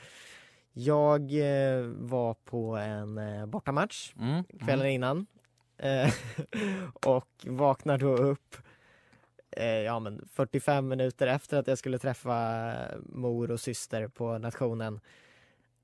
Jag 0.73 1.21
eh, 1.21 1.83
var 1.85 2.33
på 2.33 2.75
en 2.77 3.17
eh, 3.17 3.45
bortamatch 3.45 4.13
Mm. 4.19 4.43
kvällen 4.43 4.87
innan 4.87 5.25
eh, 5.77 6.13
och 6.93 7.27
vaknar 7.45 7.97
då 7.97 8.15
upp 8.17 8.55
eh, 9.51 9.65
ja, 9.67 9.99
men 9.99 10.27
45 10.33 10.87
minuter 10.87 11.27
efter 11.27 11.57
att 11.57 11.67
jag 11.67 11.77
skulle 11.77 11.97
träffa 11.99 12.67
eh, 12.71 12.97
mor 13.05 13.51
och 13.51 13.59
syster 13.59 14.07
på 14.07 14.37
nationen 14.37 14.99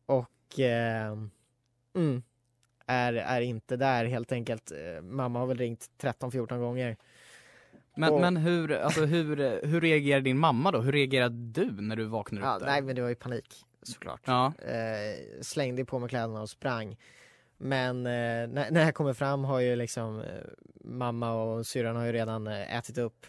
och 0.06 0.60
eh, 0.60 1.12
mm, 1.96 2.24
är, 2.86 3.14
är 3.14 3.42
inte 3.42 3.78
där 3.78 4.06
helt 4.06 4.32
enkelt. 4.32 4.72
Mamma 5.02 5.40
har 5.40 5.46
väl 5.48 5.58
ringt 5.58 5.90
13-14 6.02 6.60
gånger. 6.60 6.98
Men, 7.96 8.14
Och- 8.14 8.22
men 8.22 8.38
hur, 8.38 8.72
alltså 8.72 9.06
hur, 9.06 9.66
hur 9.66 9.82
reagerar 9.82 10.22
din 10.22 10.38
mamma 10.38 10.72
då? 10.72 10.82
Hur 10.82 10.92
reagerar 10.92 11.30
du 11.30 11.72
när 11.72 11.96
du 11.96 12.06
vaknar 12.06 12.42
Ja, 12.42 12.54
upp 12.54 12.60
där? 12.60 12.68
nej 12.68 12.82
men 12.82 12.96
det 12.96 13.02
var 13.02 13.10
ju 13.10 13.16
panik 13.16 13.66
såklart. 13.84 14.22
Ja, 14.26 14.54
eh, 14.58 15.42
slängde 15.42 15.86
på 15.86 16.00
mig 16.00 16.10
kläderna 16.10 16.42
och 16.42 16.50
sprang. 16.50 16.98
Men 17.58 17.98
eh, 17.98 18.48
när, 18.48 18.72
när 18.72 18.82
jag 18.86 18.96
kommer 18.96 19.14
fram 19.14 19.44
har 19.44 19.60
ju 19.60 19.76
liksom 19.76 20.20
eh, 20.22 20.26
mamma 20.84 21.32
och 21.34 21.68
syrran 21.68 21.96
har 21.96 22.06
ju 22.06 22.12
redan 22.12 22.48
eh, 22.48 22.76
ätit 22.78 22.98
upp. 22.98 23.26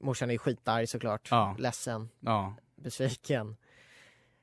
Morsan 0.00 0.30
är 0.30 0.38
skitarg 0.38 0.86
såklart, 0.86 1.28
Ja. 1.30 1.56
ledsen, 1.58 2.08
ja. 2.20 2.54
besviken. 2.76 3.56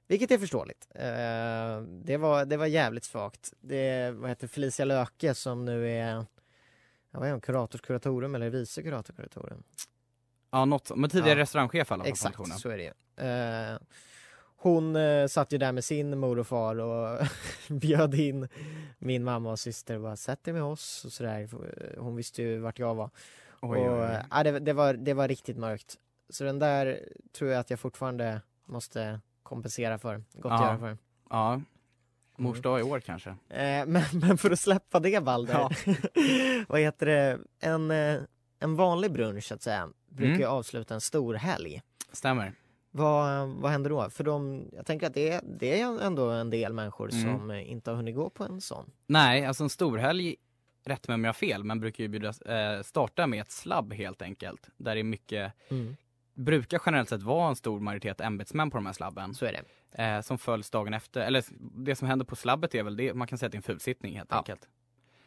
Vilket 0.08 0.32
är 0.32 0.38
förståeligt. 0.38 0.88
Eh, 0.96 1.82
det, 2.04 2.18
var, 2.18 2.46
det 2.46 2.58
var 2.58 2.66
jävligt 2.66 3.04
svagt. 3.04 3.54
Det 3.60 4.12
vad 4.12 4.30
heter 4.30 4.48
Felicia 4.48 4.86
Löke 4.86 5.34
som 5.34 5.66
nu 5.66 5.90
är 5.92 6.08
ja, 7.12 7.20
vad 7.20 7.28
är 7.28 7.32
hon, 7.32 7.42
kuratorskuratorum 7.42 8.36
eller 8.36 8.50
vice 8.50 8.84
kuratorkuratorum? 8.84 9.64
Ja, 10.52 10.66
något. 10.66 10.96
Men 10.96 11.10
tidigare 11.10 11.38
Ja. 11.38 11.42
restaurangchef 11.44 11.92
i 11.92 11.94
alla 11.94 12.04
fall 12.04 12.12
Exakt, 12.12 12.60
så 12.60 12.70
är 12.70 12.78
det 12.78 12.84
ju. 12.84 13.26
Eh, 13.28 13.78
hon 14.60 14.96
eh, 14.96 15.28
satt 15.28 15.54
ju 15.54 15.58
där 15.58 15.72
med 15.72 15.84
sin 15.84 16.18
mor 16.20 16.40
och 16.40 16.48
far 16.48 16.80
och 16.80 17.28
bjöd 17.70 18.14
in 18.14 18.48
min 19.00 19.24
mamma 19.24 19.52
och 19.52 19.60
syster 19.60 19.96
och 19.96 20.02
bara 20.02 20.16
sätt 20.16 20.48
er 20.48 20.54
med 20.54 20.64
oss 20.64 21.06
och 21.06 21.12
sådär. 21.12 21.50
Hon 21.98 22.16
visste 22.16 22.42
ju 22.42 22.58
vart 22.60 22.80
jag 22.80 22.96
var. 22.96 23.10
Oj, 23.62 23.80
och, 23.80 23.86
oj, 23.98 24.04
eh, 24.04 24.10
oj. 24.20 24.24
ja, 24.32 24.44
det, 24.44 24.60
det, 24.60 24.74
var, 24.74 24.94
det 24.94 25.14
var 25.14 25.28
riktigt 25.28 25.58
mörkt. 25.58 25.98
Så 26.30 26.44
den 26.44 26.60
där 26.60 27.00
tror 27.38 27.50
jag 27.52 27.60
att 27.60 27.70
jag 27.70 27.80
fortfarande 27.80 28.42
måste 28.66 29.20
kompensera 29.44 29.98
för, 30.00 30.24
gottgöra 30.34 30.72
Ja. 30.72 30.78
för. 30.80 30.98
Ja. 31.30 31.62
Mors 32.40 32.54
Mm. 32.58 32.62
dag 32.62 32.80
i 32.80 32.84
år 32.84 33.00
kanske. 33.00 33.30
Eh, 33.30 33.36
men, 33.88 34.04
men 34.14 34.38
för 34.38 34.52
att 34.52 34.60
släppa 34.60 35.00
det 35.00 35.24
Balder, 35.24 35.54
Ja. 35.54 35.72
vad 36.68 36.80
heter 36.80 37.06
det, 37.06 37.40
en, 37.60 37.92
eh, 37.92 38.20
en 38.60 38.76
vanlig 38.76 39.12
brunch 39.12 39.44
så 39.44 39.54
att 39.54 39.62
säga 39.62 39.90
brukar 40.10 40.28
Mm. 40.30 40.40
ju 40.40 40.46
avsluta 40.48 40.94
en 40.94 41.02
stor 41.02 41.34
helg. 41.34 41.82
Stämmer. 42.12 42.54
Vad, 42.98 43.48
vad 43.50 43.72
händer 43.72 43.90
då? 43.90 44.10
För 44.10 44.24
de, 44.24 44.66
jag 44.76 44.86
tänker 44.86 45.08
att 45.08 45.14
det 45.14 45.30
är, 45.30 45.42
det 45.44 45.82
är 45.82 46.02
ändå 46.02 46.30
en 46.30 46.50
del 46.50 46.74
människor 46.74 47.10
Mm. 47.14 47.24
som 47.40 47.52
inte 47.52 47.90
har 47.92 47.96
hunnit 47.96 48.16
gå 48.16 48.30
på 48.30 48.44
en 48.44 48.62
sån. 48.62 48.92
Nej, 49.08 49.46
alltså 49.46 49.64
en 49.64 49.70
storhelg, 49.70 50.36
rätt 50.86 51.08
mig 51.08 51.16
om 51.16 51.24
jag 51.24 51.30
har 51.30 51.34
fel, 51.34 51.64
men 51.64 51.80
brukar 51.80 52.04
ju 52.04 52.08
bjudas, 52.08 52.42
eh, 52.42 52.82
starta 52.82 53.28
med 53.28 53.42
ett 53.42 53.52
slabb 53.52 53.94
helt 53.94 54.22
enkelt. 54.22 54.70
Där 54.78 54.96
det 54.96 55.02
är 55.02 55.04
mycket, 55.04 55.54
brukar 56.34 56.82
generellt 56.86 57.10
sett 57.10 57.22
vara 57.24 57.50
en 57.50 57.56
stor 57.56 57.80
majoritet 57.80 58.22
ämbetsmän 58.22 58.72
på 58.72 58.78
de 58.78 58.86
här 58.86 58.94
slabben. 58.94 59.34
Så 59.34 59.46
är 59.46 59.52
det. 59.54 59.64
Eh, 60.04 60.22
som 60.22 60.38
följs 60.38 60.70
dagen 60.70 60.94
efter, 60.94 61.22
eller 61.22 61.44
det 61.86 61.96
som 61.96 62.08
händer 62.08 62.26
på 62.26 62.36
slabbet 62.36 62.76
är 62.76 62.84
väl 62.84 62.98
det, 62.98 63.14
man 63.14 63.28
kan 63.28 63.38
säga 63.38 63.48
att 63.48 63.52
det 63.52 63.56
är 63.56 63.60
en 63.60 63.64
fulsittning 63.64 64.16
helt 64.18 64.30
Ja. 64.32 64.38
enkelt. 64.38 64.68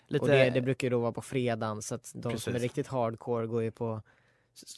Lite, 0.06 0.22
Och 0.22 0.28
det, 0.28 0.50
det 0.50 0.60
brukar 0.60 0.86
ju 0.86 0.90
då 0.90 0.98
vara 1.00 1.12
på 1.12 1.22
fredagen 1.22 1.82
så 1.82 1.94
att 1.94 2.12
de 2.14 2.22
som 2.22 2.30
är 2.30 2.34
Precis. 2.34 2.62
riktigt 2.62 2.86
hardcore 2.86 3.46
går 3.46 3.62
ju 3.62 3.70
på 3.70 4.02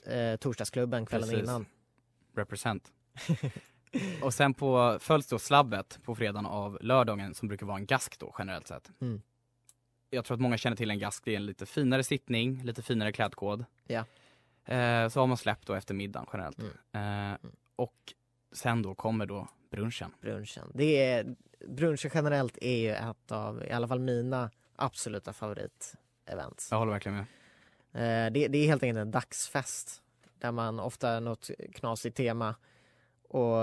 eh, 0.07 0.37
torsdagsklubben 0.37 1.07
kvällen 1.07 1.29
Precis. 1.29 1.45
innan. 1.45 1.67
Represent. 2.35 2.93
och 4.23 4.35
sen 4.35 4.55
på, 4.55 4.99
följs 5.01 5.27
då 5.27 5.39
slabbet 5.39 5.99
på 6.03 6.15
fredagen 6.15 6.47
av 6.47 6.79
lördagen 6.81 7.35
som 7.35 7.49
brukar 7.49 7.67
vara 7.67 7.79
en 7.79 7.87
gask 7.87 8.19
då 8.19 8.35
generellt 8.39 8.67
sett. 8.67 8.91
Mm. 9.01 9.23
Jag 10.11 10.25
tror 10.25 10.35
att 10.35 10.41
många 10.41 10.57
känner 10.57 10.77
till 10.77 10.91
en 10.91 10.99
gask, 10.99 11.25
det 11.25 11.33
är 11.33 11.37
en 11.37 11.47
lite 11.47 11.67
finare 11.67 12.05
sittning, 12.05 12.63
lite 12.65 12.83
finare 12.83 13.13
klädkod. 13.13 13.65
Ja. 13.87 14.05
Eh, 14.65 15.09
så 15.09 15.21
har 15.21 15.27
man 15.27 15.37
släppt 15.37 15.67
då 15.67 15.75
efter 15.75 15.95
middagen 15.95 16.27
generellt. 16.33 16.59
Mm. 16.93 17.33
Eh, 17.33 17.39
och 17.77 18.15
sen 18.53 18.83
då 18.83 18.95
kommer 18.95 19.27
då 19.27 19.49
brunchen. 19.71 20.15
Brunchen. 20.21 20.73
Det 20.75 21.03
är, 21.05 21.37
brunchen 21.69 22.11
generellt 22.15 22.59
är 22.61 22.79
ju 22.79 22.91
ett 22.91 23.33
av, 23.33 23.65
i 23.65 23.71
alla 23.71 23.89
fall 23.89 24.01
mina 24.01 24.51
absoluta 24.77 25.33
favoritevents. 25.33 26.69
Jag 26.71 26.79
håller 26.79 26.93
verkligen 26.93 27.17
med. 27.17 27.27
Eh, 28.27 28.33
det, 28.33 28.49
det 28.49 28.59
är 28.59 28.67
helt 28.67 28.83
enkelt 28.83 28.99
en 28.99 29.11
dagsfest 29.11 30.02
där 30.43 30.53
man 30.53 30.81
ofta 30.81 31.09
har 31.15 31.21
något 31.21 31.51
knasigt 31.75 32.17
tema 32.17 32.55
och 33.29 33.57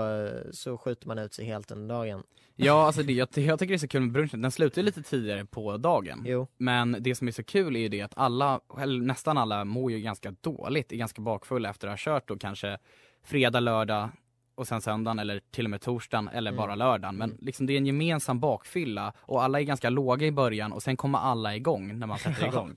så 0.52 0.78
skjuter 0.78 1.08
man 1.08 1.18
ut 1.18 1.34
sig 1.34 1.44
helt 1.44 1.70
under 1.70 1.94
dagen. 1.94 2.22
Ja, 2.56 2.86
alltså 2.86 3.02
det, 3.02 3.12
jag, 3.12 3.28
jag 3.34 3.58
tycker 3.58 3.72
det 3.72 3.76
är 3.76 3.78
så 3.78 3.88
kul 3.88 4.00
med 4.02 4.12
brunchen. 4.12 4.42
Den 4.42 4.50
slutar 4.50 4.82
lite 4.82 5.02
tidigare 5.02 5.44
på 5.44 5.76
dagen. 5.76 6.22
Jo, 6.26 6.46
Men 6.58 6.96
det 7.00 7.14
som 7.14 7.28
är 7.28 7.32
så 7.32 7.42
kul 7.44 7.76
är 7.76 7.80
ju 7.80 7.88
det 7.88 8.00
att 8.00 8.12
alla, 8.16 8.60
eller 8.80 9.00
nästan 9.04 9.38
alla 9.38 9.64
mår 9.64 9.92
ju 9.92 10.00
ganska 10.00 10.34
dåligt, 10.40 10.92
är 10.92 10.96
ganska 10.96 11.22
bakfulla 11.22 11.70
efter 11.70 11.88
att 11.88 11.92
ha 11.92 11.96
kört 11.98 12.28
då 12.28 12.36
kanske 12.38 12.78
fredag, 13.24 13.60
lördag 13.60 14.08
och 14.54 14.68
sen 14.68 14.80
söndagen 14.80 15.18
eller 15.18 15.40
till 15.50 15.64
och 15.66 15.70
med 15.70 15.80
torsdagen 15.80 16.28
eller 16.28 16.50
Mm. 16.50 16.58
bara 16.58 16.74
lördagen. 16.74 17.16
Men 17.16 17.36
liksom 17.40 17.66
det 17.66 17.72
är 17.72 17.76
en 17.78 17.86
gemensam 17.86 18.40
bakfylla 18.40 19.12
och 19.20 19.42
alla 19.42 19.60
är 19.60 19.64
ganska 19.64 19.90
låga 19.90 20.26
i 20.26 20.32
början 20.32 20.72
och 20.72 20.82
sen 20.82 20.96
kommer 20.96 21.18
alla 21.18 21.56
igång 21.56 21.98
när 21.98 22.06
man 22.06 22.18
sätter 22.18 22.46
igång. 22.52 22.76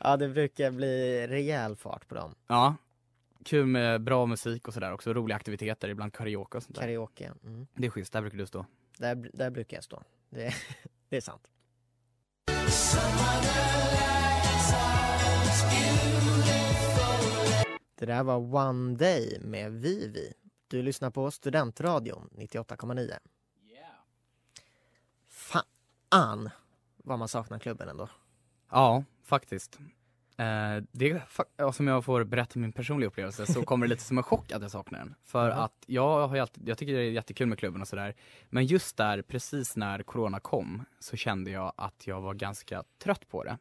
ja 0.00 0.16
det 0.16 0.28
brukar 0.28 0.70
bli 0.70 1.26
rejäl 1.26 1.76
fart 1.76 2.08
på 2.08 2.14
dem. 2.14 2.34
Ja. 2.46 2.74
Kul 3.44 3.66
med 3.66 4.02
bra 4.02 4.26
musik 4.26 4.68
och 4.68 4.74
sådär 4.74 4.92
också, 4.92 5.12
roliga 5.12 5.36
aktiviteter, 5.36 5.88
ibland 5.88 6.12
karaoke 6.12 6.56
och 6.56 6.62
sånt 6.62 6.74
där. 6.74 6.82
Karaoke. 6.82 7.32
Mm. 7.44 7.66
Det 7.74 7.86
är 7.86 7.90
schysst, 7.90 8.12
där 8.12 8.20
brukar 8.20 8.38
du 8.38 8.46
stå. 8.46 8.66
Där, 8.98 9.30
där 9.32 9.50
brukar 9.50 9.76
jag 9.76 9.84
stå. 9.84 10.02
Det, 10.30 10.54
det 11.08 11.16
är 11.16 11.20
sant. 11.20 11.48
Det 17.94 18.06
där 18.06 18.22
var 18.22 18.54
One 18.54 18.96
Day 18.96 19.38
med 19.40 19.72
Vivi. 19.72 20.32
Du 20.68 20.82
lyssnar 20.82 21.10
på 21.10 21.30
Studentradion 21.30 22.28
98,9. 22.32 23.18
Fan 25.28 26.50
vad 26.96 27.18
man 27.18 27.28
saknar 27.28 27.58
klubben 27.58 27.88
ändå. 27.88 28.08
Ja, 28.70 29.04
faktiskt. 29.22 29.78
Eh, 30.36 30.82
det 30.92 31.22
ja, 31.56 31.72
som 31.72 31.88
jag 31.88 32.04
får 32.04 32.24
berätta 32.24 32.58
min 32.58 32.72
personliga 32.72 33.08
upplevelse 33.08 33.46
så 33.46 33.62
kommer 33.62 33.86
det 33.86 33.90
lite 33.90 34.02
som 34.02 34.18
en 34.18 34.24
chock 34.24 34.52
att 34.52 34.62
jag 34.62 34.70
saknar 34.70 34.98
den. 34.98 35.14
För 35.24 35.48
Jaha. 35.48 35.64
att 35.64 35.84
jag 35.86 36.28
har 36.28 36.34
ju 36.36 36.40
alltid, 36.40 36.68
jag 36.68 36.78
tycker 36.78 36.92
det 36.92 37.00
är 37.00 37.10
jättekul 37.10 37.46
med 37.46 37.58
klubben 37.58 37.80
och 37.82 37.88
sådär. 37.88 38.14
Men 38.50 38.66
just 38.66 38.96
där, 38.96 39.22
precis 39.22 39.76
när 39.76 40.02
corona 40.02 40.40
kom, 40.40 40.84
så 41.00 41.16
kände 41.16 41.50
jag 41.50 41.72
att 41.76 42.06
jag 42.06 42.20
var 42.20 42.34
ganska 42.34 42.84
trött 43.02 43.28
på 43.28 43.44
det. 43.44 43.58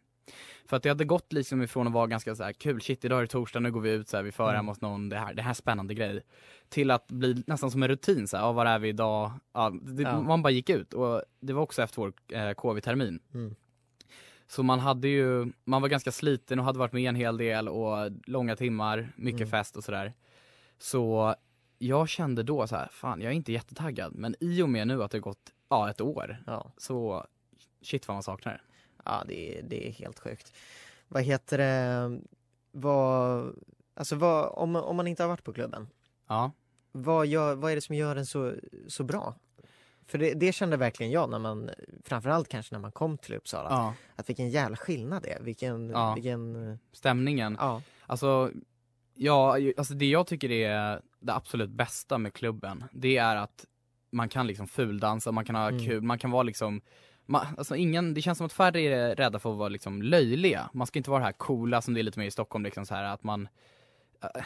För 0.66 0.78
att 0.78 0.84
det 0.84 0.90
hade 0.90 1.06
gått 1.06 1.34
liksom 1.34 1.62
ifrån 1.62 1.88
att 1.88 1.94
vara 1.94 2.08
ganska 2.08 2.36
så 2.36 2.44
här 2.44 2.54
kul, 2.54 2.82
shit 2.82 3.06
idag 3.06 3.18
är 3.18 3.22
det 3.22 3.28
torsdag, 3.28 3.60
nu 3.60 3.72
går 3.72 3.82
vi 3.82 3.92
ut 3.92 4.10
så 4.10 4.18
här, 4.18 4.24
vi 4.24 4.32
för 4.32 4.54
Mm. 4.54 4.68
hos 4.68 4.82
någon, 4.82 5.10
det 5.10 5.18
här, 5.18 5.34
det 5.34 5.42
här 5.42 5.50
är 5.50 5.54
spännande 5.54 5.94
grej. 5.94 6.22
Till 6.70 6.92
att 6.92 7.08
bli 7.08 7.44
nästan 7.48 7.72
som 7.72 7.84
en 7.84 7.90
rutin 7.90 8.28
så 8.28 8.38
här, 8.38 8.54
var 8.54 8.66
är 8.66 8.80
vi 8.80 8.90
idag? 8.90 9.32
Ja, 9.54 9.74
det, 9.82 10.04
Ja. 10.04 10.22
Man 10.22 10.42
bara 10.42 10.50
gick 10.50 10.70
ut 10.70 10.94
och 10.94 11.24
det 11.40 11.54
var 11.54 11.62
också 11.62 11.82
efter 11.82 12.02
vår 12.02 12.14
eh, 12.34 12.52
KV-termin. 12.54 13.20
Mm. 13.34 13.56
Så 14.52 14.64
man 14.64 14.80
hade 14.80 15.08
ju, 15.08 15.52
man 15.64 15.82
var 15.82 15.90
ganska 15.90 16.12
sliten 16.12 16.60
och 16.60 16.66
hade 16.66 16.80
varit 16.80 16.94
med 16.94 17.10
en 17.10 17.16
hel 17.16 17.38
del 17.38 17.70
och 17.70 18.12
långa 18.26 18.56
timmar, 18.56 19.14
mycket 19.16 19.40
Mm. 19.42 19.50
fest 19.52 19.78
och 19.78 19.84
sådär. 19.84 20.14
Så 20.78 21.36
jag 21.78 22.10
kände 22.10 22.44
då 22.44 22.68
så 22.68 22.76
här, 22.76 22.88
fan 22.92 23.22
jag 23.22 23.32
är 23.32 23.36
inte 23.36 23.52
jättetaggad 23.52 24.16
men 24.16 24.36
i 24.40 24.62
och 24.62 24.70
med 24.70 24.88
nu 24.88 25.04
att 25.04 25.12
det 25.12 25.20
gått, 25.20 25.52
ja 25.70 25.90
ett 25.90 26.02
år, 26.02 26.44
Ja, 26.48 26.72
så 26.78 27.26
shit 27.82 28.08
vad 28.08 28.16
man 28.16 28.24
saknar 28.24 28.54
det. 28.54 28.62
ja 29.06 29.24
det, 29.28 29.58
är, 29.60 29.64
det 29.64 29.88
är 29.88 29.92
helt 29.92 30.20
sjukt. 30.20 30.54
Vad 31.08 31.24
heter 31.24 31.58
det? 31.58 32.20
Vad, 32.72 33.56
alltså 33.94 34.16
vad, 34.16 34.52
om, 34.54 34.76
om 34.76 34.96
man 34.96 35.08
inte 35.08 35.24
har 35.24 35.28
varit 35.28 35.44
på 35.44 35.54
klubben, 35.54 35.88
Ja, 36.28 36.52
vad, 36.92 37.28
gör, 37.28 37.56
vad 37.56 37.72
är 37.72 37.76
det 37.76 37.82
som 37.82 37.96
gör 37.96 38.16
den 38.16 38.26
så, 38.26 38.54
så 38.88 39.04
bra? 39.04 39.36
För 40.08 40.18
det, 40.18 40.34
det 40.34 40.52
kände 40.52 40.78
verkligen 40.78 41.12
jag 41.12 41.30
när 41.30 41.40
man, 41.40 41.70
framförallt 42.04 42.48
kanske 42.50 42.76
när 42.76 42.80
man 42.80 42.92
kom 42.92 43.18
till 43.18 43.36
Uppsala, 43.36 43.70
ja. 43.70 43.94
att 44.16 44.30
vilken 44.30 44.50
jävla 44.50 44.76
skillnad 44.78 45.24
det 45.24 45.32
är. 45.32 45.42
Vilken, 45.42 45.90
Ja. 45.90 46.14
vilken, 46.14 46.80
stämningen. 46.94 47.58
ja. 47.60 47.82
Alltså, 48.06 48.52
ja, 49.16 49.58
alltså 49.78 49.94
det 49.94 50.06
jag 50.06 50.28
tycker 50.28 50.52
är 50.52 51.02
det 51.20 51.34
absolut 51.34 51.70
bästa 51.70 52.18
med 52.18 52.34
klubben, 52.34 52.84
det 52.92 53.18
är 53.18 53.36
att 53.36 53.66
man 54.12 54.30
kan 54.30 54.48
liksom 54.48 54.68
fuldansa, 54.68 55.32
man 55.32 55.46
kan 55.46 55.56
ha 55.56 55.70
Mm. 55.70 55.86
kul, 55.86 56.02
man 56.02 56.20
kan 56.20 56.32
vara 56.32 56.44
liksom 56.44 56.82
man, 57.26 57.46
alltså 57.58 57.76
ingen, 57.76 58.14
det 58.14 58.22
känns 58.22 58.38
som 58.38 58.46
att 58.46 58.54
färre 58.54 58.82
är 58.82 59.16
rädda 59.16 59.40
för 59.40 59.52
att 59.52 59.58
vara 59.58 59.70
liksom 59.70 60.02
löjliga. 60.02 60.70
Man 60.74 60.88
ska 60.88 61.00
inte 61.00 61.10
vara 61.10 61.20
det 61.20 61.26
här 61.26 61.32
coola 61.34 61.82
som 61.82 61.94
det 61.94 62.02
är 62.02 62.04
lite 62.04 62.20
mer 62.20 62.26
i 62.28 62.32
Stockholm 62.32 62.64
liksom 62.66 62.86
så 62.86 62.96
här 62.96 63.04
att 63.04 63.24
man 63.24 63.48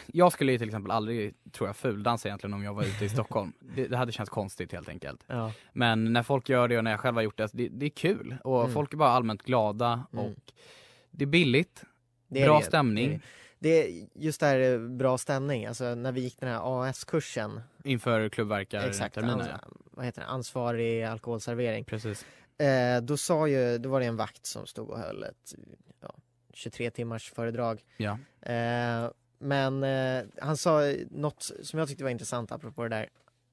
jag 0.06 0.32
skulle 0.32 0.52
ju 0.52 0.58
till 0.58 0.68
exempel 0.68 0.90
aldrig, 0.90 1.34
tror 1.52 1.68
jag, 1.68 1.76
fuldansa 1.76 2.28
egentligen 2.28 2.54
om 2.54 2.64
jag 2.64 2.74
var 2.74 2.82
ute 2.84 3.04
i 3.04 3.08
Stockholm. 3.08 3.52
Det, 3.76 3.86
det 3.88 3.96
hade 3.96 4.12
känts 4.12 4.30
konstigt 4.30 4.72
helt 4.72 4.88
enkelt. 4.88 5.24
ja. 5.26 5.52
Men 5.72 6.12
när 6.12 6.22
folk 6.22 6.48
gör 6.48 6.68
det 6.68 6.78
och 6.78 6.84
när 6.84 6.90
jag 6.90 7.00
själv 7.00 7.14
har 7.16 7.22
gjort 7.22 7.36
det, 7.36 7.50
det, 7.52 7.68
det 7.68 7.86
är 7.86 7.90
kul. 7.90 8.36
Och 8.44 8.60
Mm. 8.60 8.72
folk 8.74 8.92
är 8.92 8.96
bara 8.96 9.08
allmänt 9.10 9.42
glada 9.42 10.04
Mm. 10.12 10.24
och 10.24 10.52
det 11.10 11.24
är 11.24 11.26
billigt, 11.26 11.84
Det 12.28 12.40
är 12.42 12.46
bra 12.46 12.60
stämning. 12.60 13.20
Det 13.58 13.68
är, 13.68 14.06
just 14.14 14.40
det 14.40 14.46
här 14.46 14.72
eh, 14.72 14.78
bra 14.78 15.18
stämning, 15.18 15.66
alltså 15.66 15.94
när 15.94 16.12
vi 16.12 16.20
gick 16.20 16.40
den 16.40 16.48
här 16.48 16.60
AS-kursen, 16.88 17.60
inför 17.84 18.20
exakt, 18.20 18.34
klubbverkarterminen. 18.34 19.40
ans- 19.40 19.76
vad 19.90 20.04
heter 20.04 20.20
det, 20.20 20.26
ansvarig 20.26 21.02
alkoholservering. 21.04 21.84
Precis. 21.84 22.26
Eh, 22.58 23.00
då 23.02 23.16
sa 23.16 23.46
ju, 23.48 23.78
då 23.78 23.88
var 23.88 24.00
det 24.00 24.06
en 24.06 24.16
vakt 24.16 24.46
som 24.46 24.66
stod 24.66 24.90
och 24.90 24.98
höll 24.98 25.22
ett 25.22 25.54
ja, 26.00 26.14
23 26.54 26.90
timmars 26.90 27.30
föredrag. 27.30 27.80
Ja. 27.96 28.18
Eh, 28.40 29.10
men 29.38 29.82
eh, 29.84 30.24
han 30.42 30.56
sa 30.56 30.80
något 31.10 31.50
som 31.62 31.78
jag 31.78 31.88
tyckte 31.88 32.04
var 32.04 32.10
intressant 32.10 32.52
apropå 32.52 32.82
det 32.82 32.88
där. 32.88 33.08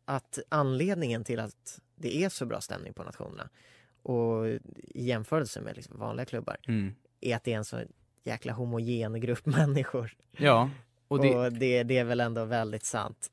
Att 0.06 0.40
anledningen 0.50 1.24
till 1.24 1.40
att 1.40 1.80
det 1.96 2.24
är 2.24 2.30
så 2.30 2.46
bra 2.46 2.62
stämning 2.62 2.94
på 2.94 3.04
nationerna 3.04 3.50
och 4.04 4.48
i 4.48 4.60
jämförelse 4.94 5.62
med 5.62 5.76
liksom 5.76 6.00
vanliga 6.00 6.26
klubbar 6.26 6.58
Mm. 6.68 6.94
är 7.22 7.36
att 7.36 7.44
det 7.44 7.54
är 7.54 7.58
en 7.58 7.66
så 7.66 7.82
jäkla 8.24 8.54
homogen 8.54 9.22
grupp 9.22 9.46
människor. 9.46 10.14
Ja. 10.38 10.70
Och 11.08 11.22
det, 11.22 11.36
och 11.36 11.54
det, 11.54 11.84
det 11.84 11.98
är 11.98 12.04
väl 12.04 12.20
ändå 12.20 12.46
väldigt 12.46 12.86
sant. 12.86 13.32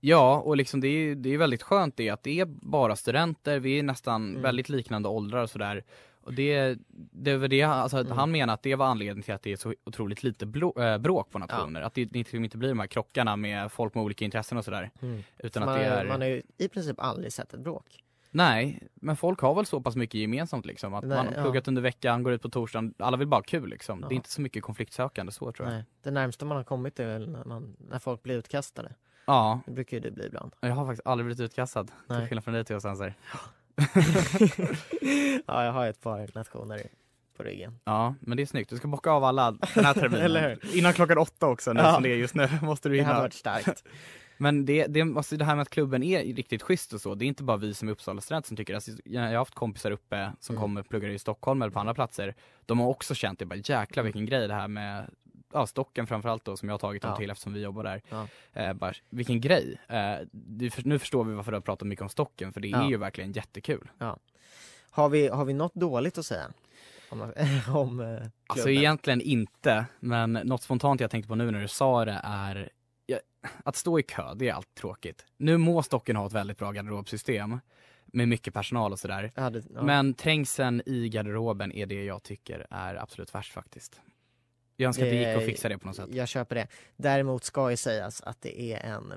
ja, 0.00 0.40
och 0.40 0.56
liksom 0.56 0.80
det 0.80 0.88
är, 0.88 1.14
det 1.14 1.34
är 1.34 1.38
väldigt 1.38 1.62
skönt 1.62 1.96
det 1.96 2.10
att 2.10 2.22
det 2.22 2.40
är 2.40 2.44
bara 2.46 2.96
studenter, 2.96 3.58
vi 3.58 3.78
är 3.78 3.82
nästan 3.82 4.28
Mm. 4.30 4.42
väldigt 4.42 4.68
liknande 4.68 5.08
åldrar 5.08 5.42
och 5.42 5.50
sådär. 5.50 5.84
Och 6.24 6.34
det, 6.34 6.78
det 7.12 7.36
var 7.36 7.48
det, 7.48 7.62
alltså 7.62 7.98
Mm. 7.98 8.12
han 8.12 8.30
menar 8.30 8.54
att 8.54 8.62
det 8.62 8.74
var 8.74 8.86
anledningen 8.86 9.22
till 9.22 9.34
att 9.34 9.42
det 9.42 9.52
är 9.52 9.56
så 9.56 9.74
otroligt 9.84 10.22
lite 10.22 10.46
blå, 10.46 10.72
äh, 10.82 10.98
bråk 10.98 11.30
på 11.30 11.38
nationer. 11.38 11.82
Att 11.82 11.94
det, 11.94 12.04
det 12.04 12.34
inte 12.34 12.58
blir 12.58 12.68
de 12.68 12.78
här 12.80 12.86
krockarna 12.86 13.36
med 13.36 13.72
folk 13.72 13.94
med 13.94 14.04
olika 14.04 14.24
intressen 14.24 14.58
och 14.58 14.64
sådär. 14.64 14.90
Utan 15.38 15.60
man, 15.64 15.68
att 15.74 15.78
det 15.80 15.84
är, 15.84 16.04
man 16.08 16.20
har 16.20 16.28
ju 16.28 16.42
i 16.58 16.68
princip 16.68 17.00
aldrig 17.00 17.32
sett 17.32 17.54
ett 17.54 17.60
bråk. 17.60 18.04
nej, 18.30 18.88
men 18.94 19.16
folk 19.16 19.40
har 19.40 19.54
väl 19.54 19.66
så 19.66 19.80
pass 19.80 19.96
mycket 19.96 20.20
gemensamt 20.20 20.66
liksom. 20.66 20.94
Att 20.94 21.04
Nej, 21.04 21.16
man 21.16 21.26
har 21.26 21.34
ja. 21.34 21.42
pluggat 21.42 21.68
under 21.68 21.82
veckan, 21.82 22.22
går 22.22 22.32
ut 22.32 22.42
på 22.42 22.48
torsdagen, 22.50 22.94
alla 22.98 23.16
vill 23.16 23.28
bara 23.28 23.36
ha 23.36 23.42
kul 23.42 23.68
liksom. 23.68 24.00
Ja. 24.02 24.08
Det 24.08 24.14
är 24.14 24.16
inte 24.16 24.30
så 24.32 24.40
mycket 24.40 24.62
konfliktsökande 24.62 25.32
så 25.32 25.52
tror 25.52 25.68
jag. 25.68 25.74
Nej. 25.74 25.84
Det 26.02 26.10
närmsta 26.10 26.44
man 26.44 26.56
har 26.56 26.64
kommit 26.64 27.00
är 27.00 27.06
väl 27.06 27.30
när, 27.30 27.44
man, 27.44 27.76
när 27.90 27.98
folk 27.98 28.22
blir 28.22 28.34
utkastade. 28.38 28.94
Ja, 29.26 29.60
Det 29.66 29.72
brukar 29.72 29.96
ju 29.96 30.00
det 30.00 30.10
bli 30.10 30.26
ibland. 30.26 30.52
jag 30.60 30.74
har 30.74 30.86
faktiskt 30.86 31.06
aldrig 31.06 31.26
blivit 31.26 31.40
utkastad. 31.40 31.84
Till 31.84 31.92
Nej. 32.08 32.28
skillnad 32.28 32.44
från 32.44 32.54
dig 32.54 32.64
Theo 32.64 32.80
Sanser. 32.80 33.14
ja, 35.46 35.64
jag 35.64 35.72
har 35.72 35.86
ett 35.86 36.00
par 36.00 36.28
nationer 36.34 36.82
på 37.36 37.42
ryggen. 37.42 37.78
Ja, 37.84 38.14
men 38.20 38.36
det 38.36 38.42
är 38.42 38.46
snyggt. 38.46 38.70
Du 38.70 38.76
ska 38.76 38.88
bocka 38.88 39.10
av 39.10 39.24
alla 39.24 39.50
den 39.74 39.84
här 39.84 39.94
terminen. 39.94 40.20
Eller 40.24 40.76
Innan 40.76 40.92
klockan 40.92 41.18
åtta 41.18 41.46
också, 41.46 41.72
nu 41.72 41.80
Ja. 41.80 41.94
som 41.94 42.02
det 42.02 42.08
är 42.12 42.16
just 42.16 42.34
nu, 42.34 42.48
måste 42.62 42.88
du 42.88 42.96
Det 42.96 43.02
hade 43.02 43.14
hinna. 43.14 43.22
varit 43.22 43.34
starkt. 43.34 43.84
Men 44.38 44.64
det, 44.66 44.86
det, 44.86 45.00
alltså 45.02 45.36
det 45.36 45.44
här 45.44 45.54
med 45.56 45.62
att 45.62 45.70
klubben 45.70 46.02
är 46.02 46.20
riktigt 46.34 46.62
schysst 46.62 46.92
och 46.92 47.00
så, 47.00 47.14
det 47.14 47.24
är 47.24 47.26
inte 47.26 47.42
bara 47.42 47.56
vi 47.56 47.74
som 47.74 47.88
är 47.88 47.92
Uppsala 47.92 48.20
studenter 48.20 48.48
som 48.48 48.56
tycker 48.56 48.72
det. 48.72 48.76
Alltså, 48.76 48.90
jag 49.04 49.22
har 49.22 49.34
haft 49.34 49.54
kompisar 49.54 49.90
uppe 49.90 50.32
som 50.40 50.54
Mm. 50.56 50.62
kommer 50.62 50.80
och 50.80 50.88
pluggar 50.88 51.08
i 51.08 51.18
Stockholm 51.18 51.62
eller 51.62 51.72
på 51.72 51.80
andra 51.80 51.94
platser. 51.94 52.34
De 52.66 52.80
har 52.80 52.86
också 52.88 53.14
känt 53.14 53.38
det, 53.38 53.46
bara 53.46 53.56
jäklar 53.64 54.04
vilken 54.04 54.26
grej 54.26 54.48
det 54.48 54.54
här 54.54 54.68
med 54.68 55.10
Ja, 55.52 55.66
stocken 55.66 56.06
framförallt 56.06 56.44
då 56.44 56.56
som 56.56 56.68
jag 56.68 56.74
har 56.74 56.78
tagit 56.78 57.02
dem 57.02 57.10
Ja. 57.10 57.16
till 57.16 57.30
eftersom 57.30 57.52
vi 57.52 57.60
jobbar 57.62 57.84
där. 57.84 58.02
Ja. 58.08 58.26
Eh, 58.52 58.72
bara, 58.72 58.92
vilken 59.10 59.40
grej. 59.40 59.78
Eh, 59.88 60.14
nu 60.84 60.98
förstår 60.98 61.24
vi 61.24 61.34
varför 61.34 61.50
du 61.52 61.56
har 61.56 61.62
pratat 61.62 61.88
mycket 61.88 62.02
om 62.02 62.08
stocken, 62.08 62.52
för 62.52 62.60
det 62.60 62.68
Ja. 62.68 62.84
är 62.84 62.88
ju 62.88 62.96
verkligen 62.96 63.32
jättekul. 63.32 63.90
Har 64.90 65.08
vi, 65.08 65.28
har 65.28 65.44
vi 65.44 65.52
något 65.52 65.74
dåligt 65.74 66.18
att 66.18 66.26
säga? 66.26 66.46
Om, 67.10 67.32
om 67.74 68.00
eh? 68.00 68.22
Alltså 68.46 68.70
egentligen 68.70 69.20
inte, 69.20 69.86
men 70.00 70.32
något 70.32 70.62
spontant 70.62 71.00
jag 71.00 71.10
tänkte 71.10 71.28
på 71.28 71.34
nu 71.34 71.50
när 71.50 71.60
du 71.60 71.68
sa 71.68 72.04
det 72.04 72.20
är 72.24 72.70
ja, 73.06 73.18
att 73.64 73.76
stå 73.76 73.98
i 73.98 74.02
kö, 74.02 74.34
det 74.34 74.48
är 74.48 74.52
allt 74.54 74.74
tråkigt. 74.74 75.26
Nu 75.36 75.56
må 75.56 75.82
Stocken 75.82 76.16
ha 76.16 76.26
ett 76.26 76.32
väldigt 76.32 76.58
bra 76.58 76.72
garderobsystem 76.72 77.60
med 78.06 78.28
mycket 78.28 78.54
personal 78.54 78.92
och 78.92 78.98
sådär. 78.98 79.32
Hade, 79.36 79.62
ja. 79.74 79.82
Men 79.82 80.14
trängseln 80.14 80.82
i 80.86 81.08
garderoben 81.08 81.72
är 81.72 81.86
det 81.86 82.04
jag 82.04 82.22
tycker 82.22 82.66
är 82.70 82.94
absolut 82.94 83.34
värst 83.34 83.52
faktiskt. 83.52 84.00
Jag 84.82 84.88
önskar 84.88 85.04
att 85.04 85.10
det 85.10 85.16
gick 85.16 85.36
att 85.36 85.44
fixa 85.44 85.68
det 85.68 85.78
på 85.78 85.86
något 85.86 85.96
sätt. 85.96 86.08
Jag 86.12 86.28
köper 86.28 86.54
det. 86.54 86.66
Däremot 86.96 87.44
ska 87.44 87.70
ju 87.70 87.76
sägas 87.76 88.20
att 88.22 88.40
det 88.40 88.60
är 88.60 88.86
en 88.86 89.12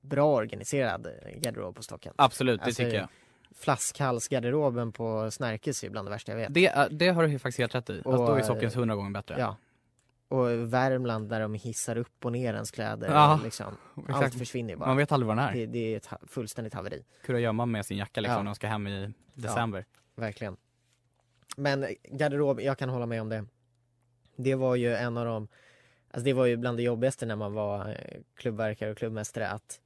bra 0.00 0.34
organiserad 0.34 1.06
garderob 1.36 1.76
på 1.76 1.82
Stocken. 1.82 2.12
Absolut, 2.16 2.60
det 2.60 2.66
Alltså, 2.66 2.82
tycker 2.82 2.96
jag. 2.96 3.08
Flaskhalsgarderoben 3.54 4.92
på 4.92 5.30
Snärkes 5.30 5.84
är 5.84 5.90
bland 5.90 6.06
det 6.08 6.10
värsta 6.10 6.32
jag 6.32 6.36
vet. 6.36 6.54
Det, 6.54 6.88
det 6.90 7.08
har 7.08 7.26
du 7.26 7.38
faktiskt 7.38 7.58
helt 7.58 7.74
rätt 7.74 7.90
i. 7.90 8.02
Och, 8.04 8.12
då 8.16 8.32
är 8.32 8.38
eh, 8.38 8.44
Stockens 8.44 8.76
hundra 8.76 8.94
gånger 8.94 9.10
bättre. 9.10 9.36
Ja. 9.38 9.56
Och 10.28 10.72
Värmland 10.72 11.28
där 11.28 11.40
de 11.40 11.54
hissar 11.54 11.96
upp 11.98 12.24
och 12.24 12.32
ner 12.32 12.54
ens 12.54 12.70
kläder. 12.70 13.08
Ja, 13.10 13.40
liksom. 13.44 13.66
Allt 13.96 14.10
exakt. 14.10 14.38
försvinner 14.38 14.70
ju 14.70 14.76
bara. 14.76 14.88
Man 14.88 14.96
vet 14.96 15.12
aldrig 15.12 15.26
vad 15.26 15.36
den 15.36 15.44
är. 15.44 15.52
Det, 15.52 15.66
det 15.66 15.78
är 15.92 15.96
ett 15.96 16.08
fullständigt 16.26 16.74
haveri. 16.74 17.04
Kurragömma 17.24 17.66
med 17.66 17.86
sin 17.86 17.96
jacka 17.96 18.20
liksom 18.20 18.36
Ja. 18.36 18.42
när 18.42 18.50
de 18.50 18.54
ska 18.54 18.66
hem 18.66 18.86
i 18.86 19.12
december. 19.34 19.84
Verkligen. 20.14 20.56
Men 21.56 21.86
garderob, 22.04 22.60
jag 22.60 22.78
kan 22.78 22.88
hålla 22.88 23.06
med 23.06 23.20
om 23.20 23.28
det. 23.28 23.44
Det 24.36 24.54
var 24.54 24.74
ju 24.76 24.94
en 24.94 25.16
av 25.16 25.24
de, 25.26 25.48
alltså 26.10 26.24
det 26.24 26.32
var 26.32 26.46
ju 26.46 26.56
bland 26.56 26.78
det 26.78 26.82
jobbigaste 26.82 27.26
när 27.26 27.36
man 27.36 27.52
var 27.54 27.88
eh, 27.88 27.94
klubbverkare 28.36 28.90
och 28.90 28.98
klubbmästare 28.98 29.48
att 29.48 29.80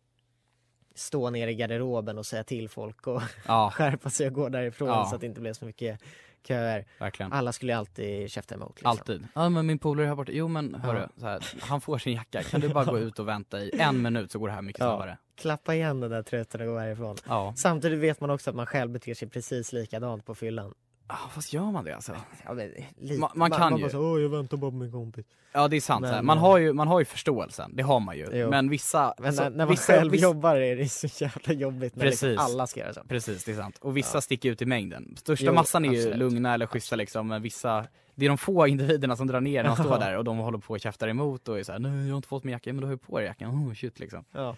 stå 0.94 1.30
ner 1.30 1.48
i 1.48 1.54
garderoben 1.54 2.18
och 2.18 2.26
säga 2.26 2.44
till 2.44 2.68
folk 2.68 3.06
och 3.06 3.22
Ja, 3.46 3.70
skärpa 3.74 4.10
sig 4.10 4.26
och 4.26 4.32
gå 4.32 4.48
därifrån 4.48 4.88
Ja. 4.88 5.04
så 5.06 5.14
att 5.14 5.20
det 5.20 5.26
inte 5.26 5.40
blev 5.40 5.52
så 5.52 5.64
mycket 5.64 6.00
köer. 6.46 6.86
verkligen. 6.98 7.32
Alla 7.32 7.52
skulle 7.52 7.76
alltid 7.76 8.30
käfta 8.30 8.54
emot. 8.54 8.72
Liksom. 8.76 8.90
Alltid. 8.90 9.26
Ja 9.34 9.48
men 9.48 9.66
min 9.66 9.78
polare 9.78 10.04
är 10.04 10.08
här 10.08 10.14
borta. 10.16 10.32
Jo 10.32 10.48
men 10.48 10.74
hörru, 10.74 11.06
här, 11.22 11.44
han 11.60 11.80
får 11.80 11.98
sin 11.98 12.12
jacka. 12.12 12.42
Kan 12.42 12.60
du 12.60 12.68
bara 12.68 12.84
gå 12.84 12.98
ut 12.98 13.18
och 13.18 13.28
vänta 13.28 13.60
i 13.60 13.70
en 13.80 14.02
minut 14.02 14.30
så 14.32 14.38
går 14.38 14.48
det 14.48 14.54
här 14.54 14.62
mycket 14.62 14.80
Ja. 14.80 14.86
snabbare. 14.86 15.18
Klappa 15.34 15.74
igen 15.74 16.00
den 16.00 16.10
där 16.10 16.22
tröten 16.22 16.60
och 16.60 16.66
gå 16.66 16.78
härifrån. 16.78 17.16
Ja. 17.28 17.54
Samtidigt 17.56 17.98
vet 17.98 18.20
man 18.20 18.30
också 18.30 18.50
att 18.50 18.56
man 18.56 18.66
själv 18.66 18.90
beter 18.90 19.14
sig 19.14 19.28
precis 19.28 19.72
likadant 19.72 20.24
på 20.26 20.34
fyllan. 20.34 20.74
Ah, 21.12 21.28
fast 21.28 21.52
gör 21.52 21.70
man 21.70 21.84
det 21.84 21.92
alltså? 21.94 22.12
Ja, 22.44 22.54
men, 22.54 22.70
lite. 22.98 23.20
Man- 23.20 23.30
man 23.34 23.50
kan 23.50 23.60
man 23.70 23.76
ju. 23.78 23.84
Bara 23.84 23.90
så, 23.92 24.20
jag 24.20 24.28
väntar 24.28 24.56
bara 24.56 24.70
på 24.70 24.76
min 24.76 24.92
kompis. 24.92 25.26
Ja 25.52 25.68
det 25.68 25.76
är 25.76 25.80
sant, 25.80 26.02
Men, 26.02 26.26
man, 26.26 26.38
eh, 26.38 26.42
har 26.44 26.58
ju, 26.58 26.72
man 26.72 26.88
har 26.88 26.98
ju 26.98 27.04
förståelsen, 27.04 27.70
det 27.76 27.82
har 27.82 28.00
man 28.00 28.16
ju. 28.16 28.28
Jo. 28.32 28.50
Men 28.50 28.68
vissa... 28.70 29.14
Men 29.18 29.26
alltså, 29.26 29.42
när, 29.42 29.50
när 29.50 29.56
man 29.56 29.68
vissa, 29.68 29.92
själv 29.92 30.12
vissa, 30.12 30.22
jobbar 30.22 30.56
är 30.56 30.76
det 30.76 30.88
så 30.88 31.24
jävla 31.24 31.52
jobbigt 31.52 31.96
när 31.96 32.04
liksom 32.06 32.28
Precis. 32.28 32.40
alla 32.40 32.66
ska 32.66 32.80
göra 32.80 32.92
så. 32.94 33.00
Precis, 33.08 33.44
det 33.44 33.52
är 33.52 33.56
sant. 33.56 33.78
Och 33.80 33.96
vissa 33.96 34.16
Ja. 34.16 34.20
sticker 34.20 34.50
ut 34.50 34.62
i 34.62 34.66
mängden. 34.66 35.14
Största 35.16 35.46
Jo, 35.46 35.52
massan 35.52 35.84
är 35.84 35.90
ju 35.92 35.96
absolut. 35.96 36.18
lugna 36.18 36.54
eller 36.54 36.66
schyssta 36.66 36.96
liksom, 36.96 37.28
men 37.28 37.42
vissa 37.42 37.86
det 38.14 38.24
är 38.24 38.28
de 38.28 38.38
få 38.38 38.66
individerna 38.66 39.16
som 39.16 39.26
drar 39.26 39.40
ner 39.40 39.62
när 39.62 39.70
de 39.76 39.76
står 39.84 39.98
där 39.98 40.16
och 40.16 40.24
de 40.24 40.38
håller 40.38 40.58
på 40.58 40.74
och 40.74 40.80
käftar 40.80 41.08
emot 41.08 41.48
och 41.48 41.58
är 41.58 41.62
såhär, 41.62 41.78
nej 41.78 42.02
jag 42.06 42.12
har 42.12 42.16
inte 42.16 42.28
fått 42.28 42.44
min 42.44 42.52
jacka, 42.52 42.72
men 42.72 42.80
du 42.80 42.86
har 42.86 42.92
ju 42.92 42.98
på 42.98 43.18
dig 43.18 43.26
jackan, 43.26 43.50
oh 43.50 43.74
shit 43.74 43.98
liksom. 44.00 44.24
Ja, 44.32 44.56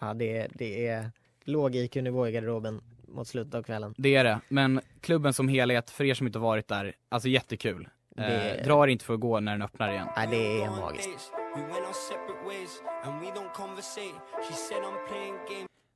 ja 0.00 0.14
det, 0.14 0.48
det 0.54 0.86
är 0.86 1.10
låg 1.44 1.74
IQ-nivå 1.76 2.28
i 2.28 2.32
garderoben 2.32 2.80
mot 3.06 3.28
slutet 3.28 3.54
av 3.54 3.62
kvällen. 3.62 3.94
Det 3.98 4.14
är 4.14 4.24
det, 4.24 4.40
men 4.48 4.80
klubben 5.00 5.32
som 5.32 5.48
helhet, 5.48 5.90
för 5.90 6.04
er 6.04 6.14
som 6.14 6.26
inte 6.26 6.38
varit 6.38 6.68
där, 6.68 6.94
alltså 7.08 7.28
jättekul. 7.28 7.88
Det- 8.08 8.50
Eh, 8.60 8.64
dra 8.66 8.84
er 8.84 8.88
inte 8.88 9.04
för 9.04 9.14
att 9.14 9.20
gå 9.20 9.40
när 9.40 9.52
den 9.52 9.62
öppnar 9.62 9.92
igen. 9.92 10.08
Nej, 10.16 10.26
det 10.30 10.62
är 10.62 10.70
magiskt. 10.70 11.32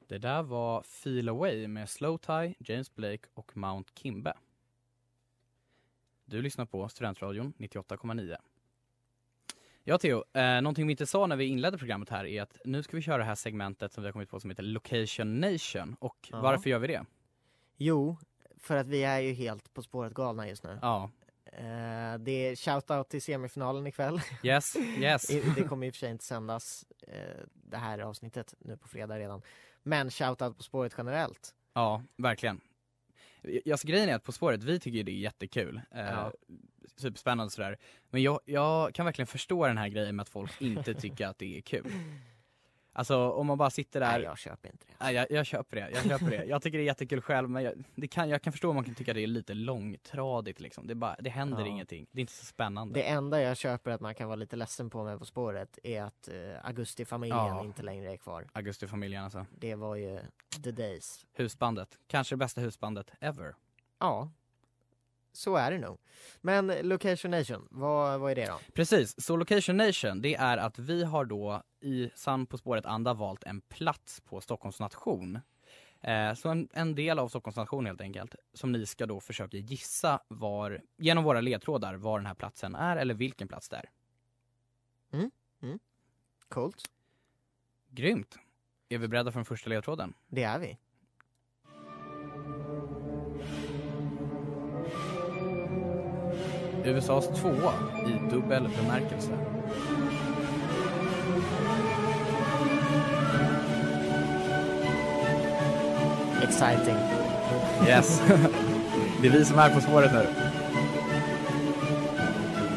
Det 0.09 0.19
där 0.19 0.43
var 0.43 0.83
Feel 0.83 1.29
Away 1.29 1.69
med 1.69 1.89
Slow 1.89 2.19
Tie, 2.19 2.55
James 2.59 2.95
Blake 2.95 3.29
och 3.35 3.57
Mount 3.57 3.91
Kimbe. 3.95 4.33
Du 6.25 6.43
lyssnar 6.43 6.65
på 6.67 6.89
Studentradion 6.89 7.53
98,9. 7.59 8.37
Ja 9.85 9.99
Theo, 9.99 10.25
eh, 10.33 10.43
någonting 10.61 10.87
vi 10.87 10.91
inte 10.91 11.07
sa 11.07 11.27
när 11.27 11.37
vi 11.37 11.45
inledde 11.45 11.79
programmet 11.79 12.09
här 12.09 12.25
är 12.27 12.43
att 12.43 12.59
nu 12.65 12.83
ska 12.83 12.97
vi 12.97 13.03
köra 13.03 13.19
det 13.19 13.25
här 13.25 13.35
segmentet 13.35 13.93
som 13.93 14.03
vi 14.03 14.09
har 14.09 14.13
kommit 14.13 14.29
på 14.31 14.41
som 14.41 14.51
heter 14.51 14.63
Location 14.63 15.41
Nation. 15.41 15.97
Och 16.01 16.29
Ja. 16.33 16.41
varför 16.41 16.71
gör 16.71 16.79
vi 16.79 16.87
det? 16.87 17.05
Jo, 17.77 18.17
för 18.59 18.77
att 18.77 18.87
vi 18.87 19.05
är 19.05 19.21
ju 19.21 19.33
helt 19.33 19.75
På 19.75 19.83
spåret 19.83 20.15
galna 20.15 20.49
just 20.49 20.65
nu. 20.65 20.79
Ja, 20.83 21.11
Eh, 21.53 22.19
det 22.19 22.31
är 22.49 22.57
shoutout 22.57 23.09
till 23.09 23.23
semifinalen 23.23 23.87
ikväll. 23.87 24.21
yes, 24.43 24.77
yes. 25.01 25.27
Det 25.57 25.69
kommer 25.69 25.87
i 25.87 25.91
och 25.91 25.95
för 25.95 25.99
sig 25.99 26.11
inte 26.11 26.25
sändas 26.25 26.85
eh, 27.09 27.45
det 27.55 27.77
här 27.77 27.99
avsnittet 27.99 28.55
nu 28.59 28.77
på 28.77 28.89
fredag 28.89 29.19
redan. 29.19 29.43
Men 29.83 30.11
shoutout 30.11 30.57
På 30.57 30.63
spåret 30.63 30.95
generellt. 30.99 31.55
Ja, 31.75 32.03
verkligen. 32.17 32.61
Alltså 33.73 33.87
grejen 33.87 34.09
är 34.09 34.15
att 34.15 34.23
På 34.25 34.33
spåret, 34.33 34.63
vi 34.63 34.81
tycker 34.81 34.97
ju 34.97 35.03
det 35.03 35.13
är 35.13 35.17
jättekul. 35.17 35.81
Eh, 35.91 36.01
Ja. 36.01 36.33
Superspännande 36.97 37.51
sådär. 37.51 37.77
Men 38.11 38.23
jag, 38.23 38.41
jag 38.45 38.95
kan 38.95 39.05
verkligen 39.07 39.27
förstå 39.27 39.67
den 39.67 39.79
här 39.79 39.89
grejen 39.89 40.17
med 40.17 40.23
att 40.23 40.29
folk 40.29 40.61
inte 40.61 40.95
tycker 40.95 41.27
att 41.27 41.39
det 41.39 41.57
är 41.59 41.61
kul. 41.61 41.93
Alltså 42.93 43.31
om 43.31 43.47
man 43.47 43.59
bara 43.59 43.71
sitter 43.71 44.01
där 44.01 44.13
Nej, 44.13 44.23
jag 44.23 44.39
köper 44.39 44.69
inte 44.69 44.87
det. 44.87 44.93
Nej, 45.01 45.15
jag, 45.15 45.27
jag 45.31 45.47
köper 45.47 45.77
det, 45.77 45.91
jag 45.91 46.05
köper 46.05 46.31
det. 46.31 46.45
Jag 46.45 46.63
tycker 46.63 46.79
det 46.79 46.85
är 46.85 46.87
jättekul 46.87 47.21
själv 47.21 47.51
men 47.51 47.63
jag, 47.63 47.75
det 47.95 48.09
kan, 48.09 48.29
jag 48.29 48.43
kan 48.43 48.53
förstå 48.53 48.69
om 48.69 48.75
man 48.75 48.85
kan 48.85 48.95
tycka 48.95 49.15
det 49.15 49.21
är 49.23 49.27
lite 49.27 49.55
långtradigt 49.55 50.61
liksom. 50.61 50.87
Det, 50.87 50.95
bara, 50.95 51.17
det 51.21 51.31
händer 51.31 51.61
Ja. 51.61 51.67
ingenting, 51.67 52.07
det 52.13 52.19
är 52.19 52.21
inte 52.21 52.33
så 52.33 52.45
spännande. 52.45 52.95
Det 52.95 53.03
enda 53.09 53.43
jag 53.43 53.57
köper 53.57 53.91
att 53.91 54.01
man 54.01 54.15
kan 54.15 54.27
vara 54.29 54.37
lite 54.37 54.57
ledsen 54.57 54.91
på 54.91 55.05
med 55.05 55.19
På 55.19 55.25
spåret 55.25 55.79
är 55.83 56.03
att 56.03 56.29
eh, 56.29 56.35
Augustifamiljen 56.67 57.39
Ja. 57.39 57.65
inte 57.65 57.83
längre 57.83 58.13
är 58.13 58.17
kvar. 58.17 58.47
Augustifamiljen 58.53 59.25
alltså. 59.25 59.47
Det 59.59 59.75
var 59.75 59.97
ju 59.97 60.19
the 60.65 60.71
days. 60.71 61.27
Husbandet, 61.33 61.99
kanske 62.07 62.35
det 62.35 62.39
bästa 62.39 62.61
husbandet 62.61 63.13
ever. 63.21 63.55
Ja, 63.99 64.31
så 65.33 65.57
är 65.57 65.71
det 65.71 65.79
nog. 65.79 65.99
Men 66.41 66.67
Location 66.67 67.31
Nation, 67.31 67.69
vad, 67.71 68.21
vad 68.21 68.31
är 68.31 68.35
det 68.35 68.47
då? 68.47 68.61
Precis, 68.75 69.25
så 69.25 69.37
Location 69.37 69.77
Nation, 69.77 70.23
det 70.23 70.35
är 70.35 70.57
att 70.57 70.79
vi 70.79 71.05
har 71.05 71.25
då 71.25 71.63
i 71.81 72.11
Sann 72.15 72.47
På 72.47 72.59
spåret-anda 72.59 73.15
valt 73.15 73.45
en 73.45 73.61
plats 73.61 74.21
på 74.21 74.41
Stockholms 74.41 74.81
nation. 74.81 75.39
Eh, 76.01 76.35
så 76.35 76.49
en, 76.49 76.69
en 76.73 76.95
del 76.95 77.19
av 77.19 77.29
Stockholms 77.29 77.57
nation 77.57 77.87
helt 77.87 78.01
enkelt, 78.01 78.35
som 78.55 78.73
ni 78.73 78.87
ska 78.87 79.07
då 79.07 79.21
försöka 79.21 79.57
gissa 79.57 80.21
var, 80.29 80.83
genom 80.99 81.25
våra 81.25 81.41
ledtrådar, 81.41 81.95
var 81.95 82.19
den 82.19 82.27
här 82.27 82.35
platsen 82.35 82.75
är 82.75 82.97
eller 82.97 83.15
vilken 83.15 83.49
plats 83.49 83.69
det 83.69 83.77
är. 83.77 83.91
Coolt, 86.49 86.91
Grymt! 87.91 88.39
Är 88.89 88.99
vi 88.99 89.09
beredda 89.09 89.33
för 89.33 89.39
den 89.39 89.45
första 89.45 89.71
ledtråden? 89.71 90.15
det 90.29 90.43
är 90.43 90.59
vi. 90.59 90.79
USAs 96.85 97.29
tvåa 97.29 97.73
i 98.07 98.31
dubbel 98.31 98.69
bemärkelse. 98.83 99.31
Exciting. 106.43 106.97
Yes. 107.87 108.23
det 109.21 109.27
är 109.27 109.33
vi 109.33 109.45
som 109.45 109.59
är 109.59 109.75
på 109.75 109.81
spåret 109.81 110.13
nu. 110.13 110.27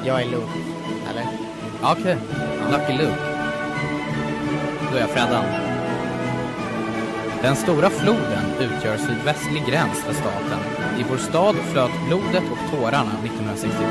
Jag 0.06 0.22
är 0.22 0.26
Luke, 0.26 0.60
eller? 1.10 1.26
Okej. 1.82 2.18
Lucky 2.72 2.94
Luke. 2.94 3.22
Då 4.92 4.98
är 4.98 5.02
jag 5.02 5.10
Freddan. 5.10 5.63
Den 7.44 7.56
stora 7.56 7.90
floden 7.90 8.46
utgör 8.60 8.98
sydvästlig 8.98 9.66
gräns 9.66 10.04
för 10.04 10.14
staten. 10.14 10.60
I 11.00 11.04
vår 11.10 11.18
stad 11.18 11.56
flöt 11.56 11.92
blodet 12.08 12.44
och 12.52 12.72
tårarna 12.72 13.12
1963. 13.24 13.88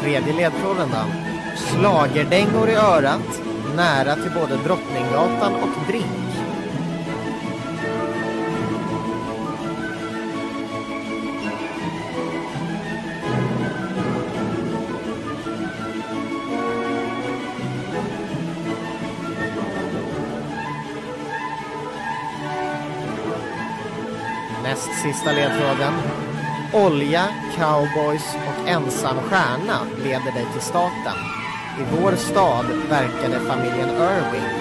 Tredje 0.00 0.32
ledtråden 0.32 0.88
då. 0.90 1.04
Slagerdängor 1.56 2.68
i 2.68 2.74
örat, 2.74 3.42
nära 3.76 4.14
till 4.14 4.32
både 4.34 4.56
Drottninggatan 4.56 5.54
och 5.54 5.86
Drink. 5.86 6.27
Sista 25.02 25.32
ledtråden. 25.32 25.92
Olja, 26.72 27.24
cowboys 27.56 28.36
och 28.48 28.68
ensam 28.68 29.16
stjärna 29.16 29.78
leder 30.04 30.32
dig 30.32 30.46
till 30.52 30.62
staten. 30.62 31.16
I 31.80 31.82
vår 32.00 32.12
stad 32.12 32.66
verkade 32.88 33.40
familjen 33.40 33.88
Irving. 33.88 34.58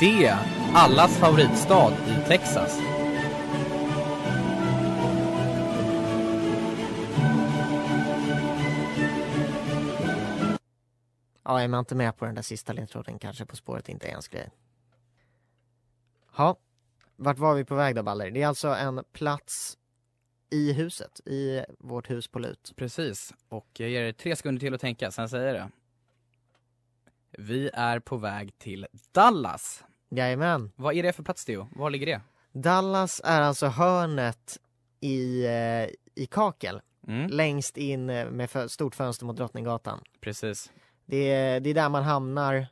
Det, 0.00 0.34
allas 0.74 1.18
favoritstad 1.18 1.92
i 1.92 2.28
Texas. 2.28 2.78
Ja, 11.44 11.60
är 11.60 11.68
man 11.68 11.78
inte 11.78 11.94
med 11.94 12.16
på 12.16 12.24
den 12.24 12.34
där 12.34 12.42
sista 12.42 12.72
ledtråden 12.72 13.18
kanske 13.18 13.46
På 13.46 13.56
spåret 13.56 13.88
inte 13.88 14.06
är 14.06 14.10
ens 14.10 14.28
grej. 14.28 14.50
Ja, 16.36 16.56
vart 17.16 17.38
var 17.38 17.54
vi 17.54 17.64
på 17.64 17.74
väg 17.74 17.94
då 17.94 18.02
Baller? 18.02 18.30
Det 18.30 18.42
är 18.42 18.46
alltså 18.46 18.68
en 18.68 19.04
plats 19.12 19.78
i 20.50 20.72
huset, 20.72 21.20
i 21.26 21.64
vårt 21.78 22.10
hus 22.10 22.28
på 22.28 22.38
Lut. 22.38 22.72
Precis, 22.76 23.34
och 23.48 23.68
jag 23.72 23.90
ger 23.90 24.02
er 24.02 24.12
tre 24.12 24.36
sekunder 24.36 24.60
till 24.60 24.74
att 24.74 24.80
tänka, 24.80 25.10
sen 25.10 25.28
säger 25.28 25.46
jag 25.46 25.54
det. 25.54 25.70
Vi 27.38 27.70
är 27.74 27.98
på 27.98 28.16
väg 28.16 28.58
till 28.58 28.86
Dallas. 29.12 29.84
Jajamän. 30.10 30.72
Vad 30.76 30.94
är 30.94 31.02
det 31.02 31.12
för 31.12 31.22
plats 31.22 31.44
Theo? 31.44 31.68
Var 31.76 31.90
ligger 31.90 32.06
det? 32.06 32.20
Dallas 32.52 33.20
är 33.24 33.40
alltså 33.40 33.66
hörnet 33.66 34.58
i, 35.00 35.46
eh, 35.46 35.88
i 36.22 36.26
Kakel, 36.30 36.80
Mm, 37.06 37.26
längst 37.30 37.76
in 37.76 38.10
eh, 38.10 38.30
med 38.30 38.50
fö- 38.50 38.68
stort 38.68 38.94
fönster 38.94 39.26
mot 39.26 39.36
Drottninggatan. 39.36 40.00
precis. 40.20 40.72
Det 41.06 41.30
är, 41.32 41.60
det 41.60 41.70
är 41.70 41.74
där 41.74 41.88
man 41.88 42.02
hamnar 42.02 42.66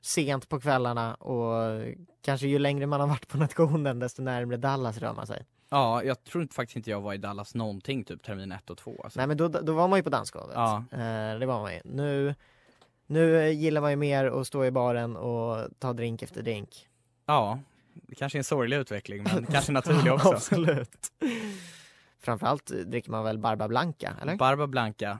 sent 0.00 0.48
på 0.48 0.60
kvällarna 0.60 1.14
och 1.14 1.82
kanske 2.22 2.46
ju 2.46 2.58
längre 2.58 2.86
man 2.86 3.00
har 3.00 3.06
varit 3.06 3.28
på 3.28 3.38
nationen 3.38 3.98
desto 3.98 4.22
närmare 4.22 4.56
Dallas 4.56 4.98
rör 4.98 5.12
man 5.14 5.26
sig. 5.26 5.46
Ja, 5.70 6.02
jag 6.02 6.24
tror 6.24 6.42
inte, 6.42 6.54
faktiskt 6.54 6.76
inte 6.76 6.90
jag 6.90 7.00
var 7.00 7.14
i 7.14 7.18
Dallas 7.18 7.54
någonting 7.54 8.04
typ 8.04 8.22
termin 8.22 8.52
ett 8.52 8.70
och 8.70 8.78
två. 8.78 9.00
Alltså. 9.04 9.18
Nej 9.20 9.26
men 9.26 9.36
då, 9.36 9.48
då 9.48 9.72
var 9.72 9.88
man 9.88 9.98
ju 9.98 10.02
på 10.02 10.10
dansgolvet. 10.10 10.54
Ja. 10.56 10.84
Eh, 10.92 11.38
det 11.38 11.46
var 11.46 11.60
man 11.60 11.74
ju. 11.74 11.80
Nu, 11.84 12.34
nu 13.12 13.50
gillar 13.50 13.80
man 13.80 13.90
ju 13.90 13.96
mer 13.96 14.24
att 14.24 14.46
stå 14.46 14.64
i 14.64 14.70
baren 14.70 15.16
och 15.16 15.68
ta 15.78 15.92
drink 15.92 16.22
efter 16.22 16.42
drink. 16.42 16.88
Ja, 17.26 17.58
det 17.92 18.14
kanske 18.14 18.36
är 18.36 18.40
en 18.40 18.44
sorglig 18.44 18.76
utveckling 18.76 19.22
men 19.22 19.46
kanske 19.52 19.72
naturlig 19.72 20.12
också. 20.12 20.32
Absolut. 20.32 21.12
Framförallt 22.20 22.66
dricker 22.66 23.10
man 23.10 23.24
väl 23.24 23.38
Barba 23.38 23.68
Blanca, 23.68 24.16
eller? 24.22 24.36
Barba 24.36 24.66
Blanca. 24.66 25.18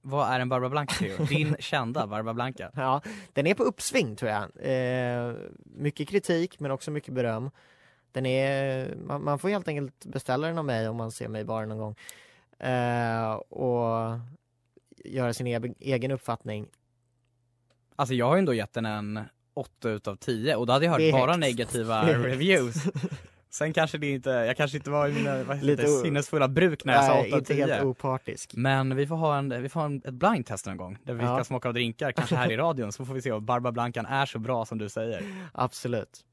Vad 0.00 0.30
är 0.32 0.40
en 0.40 0.48
Barba 0.48 0.68
Blanca 0.68 0.94
Theo? 0.94 1.24
Din 1.28 1.56
kända 1.58 2.06
Barba 2.06 2.34
Blanca. 2.34 2.70
Ja, 2.74 3.00
den 3.32 3.46
är 3.46 3.54
på 3.54 3.62
uppsving 3.62 4.16
tror 4.16 4.30
jag. 4.30 4.42
Eh, 4.60 5.34
mycket 5.64 6.08
kritik 6.08 6.60
men 6.60 6.70
också 6.70 6.90
mycket 6.90 7.14
beröm. 7.14 7.50
Den 8.12 8.26
är, 8.26 8.94
man, 8.96 9.24
man 9.24 9.38
får 9.38 9.48
helt 9.48 9.68
enkelt 9.68 10.04
beställa 10.04 10.46
den 10.46 10.58
av 10.58 10.64
mig 10.64 10.88
om 10.88 10.96
man 10.96 11.12
ser 11.12 11.28
mig 11.28 11.40
i 11.40 11.44
baren 11.44 11.68
någon 11.68 11.78
gång. 11.78 11.94
Eh, 12.68 13.32
och 13.32 14.18
göra 15.04 15.32
sin 15.32 15.46
egen, 15.46 15.74
egen 15.78 16.10
uppfattning. 16.10 16.66
Alltså 17.96 18.14
jag 18.14 18.26
har 18.26 18.34
ju 18.34 18.38
ändå 18.38 18.54
gett 18.54 18.72
den 18.72 18.86
en 18.86 19.20
8 19.54 19.88
utav 19.90 20.16
10 20.16 20.56
och 20.56 20.66
då 20.66 20.72
hade 20.72 20.84
jag 20.84 20.92
hört 20.92 21.12
bara 21.12 21.36
negativa 21.36 22.04
reviews. 22.08 22.74
Sen 23.50 23.72
kanske 23.72 23.98
det 23.98 24.06
inte, 24.10 24.30
jag 24.30 24.56
kanske 24.56 24.76
inte 24.76 24.90
var 24.90 25.08
i 25.08 25.12
mina 25.12 25.44
vad 25.44 25.56
heter 25.56 25.66
Lite 25.66 25.82
det, 25.82 25.88
o- 25.88 26.00
sinnesfulla 26.02 26.48
bruk 26.48 26.84
när 26.84 26.92
jag 26.94 27.04
sa 27.04 27.14
Nej, 27.14 27.26
8 27.26 27.34
av 27.34 27.38
inte 27.38 27.54
helt 27.54 27.72
10. 27.72 27.82
opartisk. 27.84 28.54
Men 28.54 28.96
vi 28.96 29.06
får 29.06 29.16
ha, 29.16 29.36
en, 29.38 29.62
vi 29.62 29.68
får 29.68 29.80
ha 29.80 29.86
en, 29.86 29.96
ett 30.04 30.14
blind 30.14 30.46
test 30.46 30.66
någon 30.66 30.76
gång 30.76 30.98
där 31.04 31.14
vi 31.14 31.24
Ja. 31.24 31.36
ska 31.36 31.44
smaka 31.44 31.68
av 31.68 31.74
drinkar, 31.74 32.12
kanske 32.12 32.36
här 32.36 32.52
i 32.52 32.56
radion, 32.56 32.92
så 32.92 33.04
får 33.04 33.14
vi 33.14 33.22
se 33.22 33.32
om 33.32 33.44
Barba 33.46 33.72
Blancan 33.72 34.06
är 34.06 34.26
så 34.26 34.38
bra 34.38 34.64
som 34.64 34.78
du 34.78 34.88
säger. 34.88 35.24
Absolut. 35.52 36.24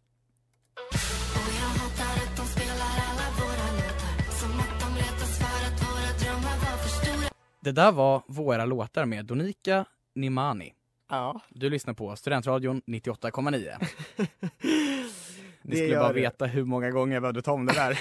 Det 7.61 7.71
där 7.71 7.91
var 7.91 8.21
våra 8.27 8.65
låtar 8.65 9.05
med 9.05 9.25
Donika 9.25 9.85
Nimani. 10.15 10.73
Ja. 11.09 11.41
Du 11.49 11.69
lyssnar 11.69 11.93
på 11.93 12.15
Studentradion 12.15 12.81
98,9. 12.85 13.87
Ni 15.61 15.71
Det 15.71 15.77
skulle 15.77 15.95
bara 15.95 16.13
du. 16.13 16.21
veta 16.21 16.45
hur 16.45 16.65
många 16.65 16.91
gånger 16.91 17.13
jag 17.13 17.21
behövde 17.21 17.41
ta 17.41 17.51
om 17.51 17.65
det 17.65 17.73
där. 17.73 17.99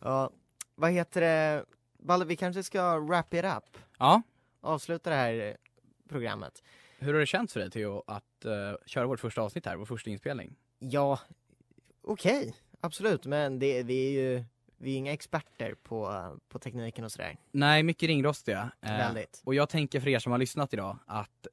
ja. 0.02 0.30
Vad 0.74 0.90
heter 0.90 1.20
det? 1.20 1.64
Balle, 1.98 2.24
vi 2.24 2.36
kanske 2.36 2.62
ska 2.62 2.98
wrap 2.98 3.34
it 3.34 3.44
up? 3.44 3.78
ja, 3.98 4.22
Avsluta 4.60 5.10
det 5.10 5.16
här 5.16 5.56
programmet. 6.08 6.62
hur 6.98 7.12
har 7.12 7.20
det 7.20 7.26
känts 7.26 7.52
för 7.52 7.60
dig 7.60 7.70
Theo 7.70 8.02
att 8.06 8.44
eh, 8.44 8.52
köra 8.86 9.06
vårt 9.06 9.20
första 9.20 9.42
avsnitt 9.42 9.66
här, 9.66 9.76
vår 9.76 9.84
första 9.86 10.10
inspelning? 10.10 10.56
Ja, 10.78 11.20
okej. 12.02 12.54
Absolut, 12.80 13.26
men 13.26 13.58
det, 13.58 13.82
vi 13.82 14.06
är 14.06 14.22
ju 14.22 14.44
vi 14.78 14.92
är 14.92 14.96
inga 14.96 15.12
experter 15.12 15.74
på, 15.82 16.24
på 16.48 16.58
tekniken 16.58 17.04
och 17.04 17.12
sådär. 17.12 17.36
Nej, 17.52 17.82
mycket 17.82 18.06
ringrostiga. 18.06 18.70
Eh, 18.82 18.90
Väldigt. 18.90 19.42
Och 19.44 19.54
jag 19.54 19.68
tänker 19.68 20.00
för 20.00 20.08
er 20.08 20.18
som 20.18 20.32
har 20.32 20.38
lyssnat 20.38 20.72
idag 20.74 20.98
att 21.06 21.46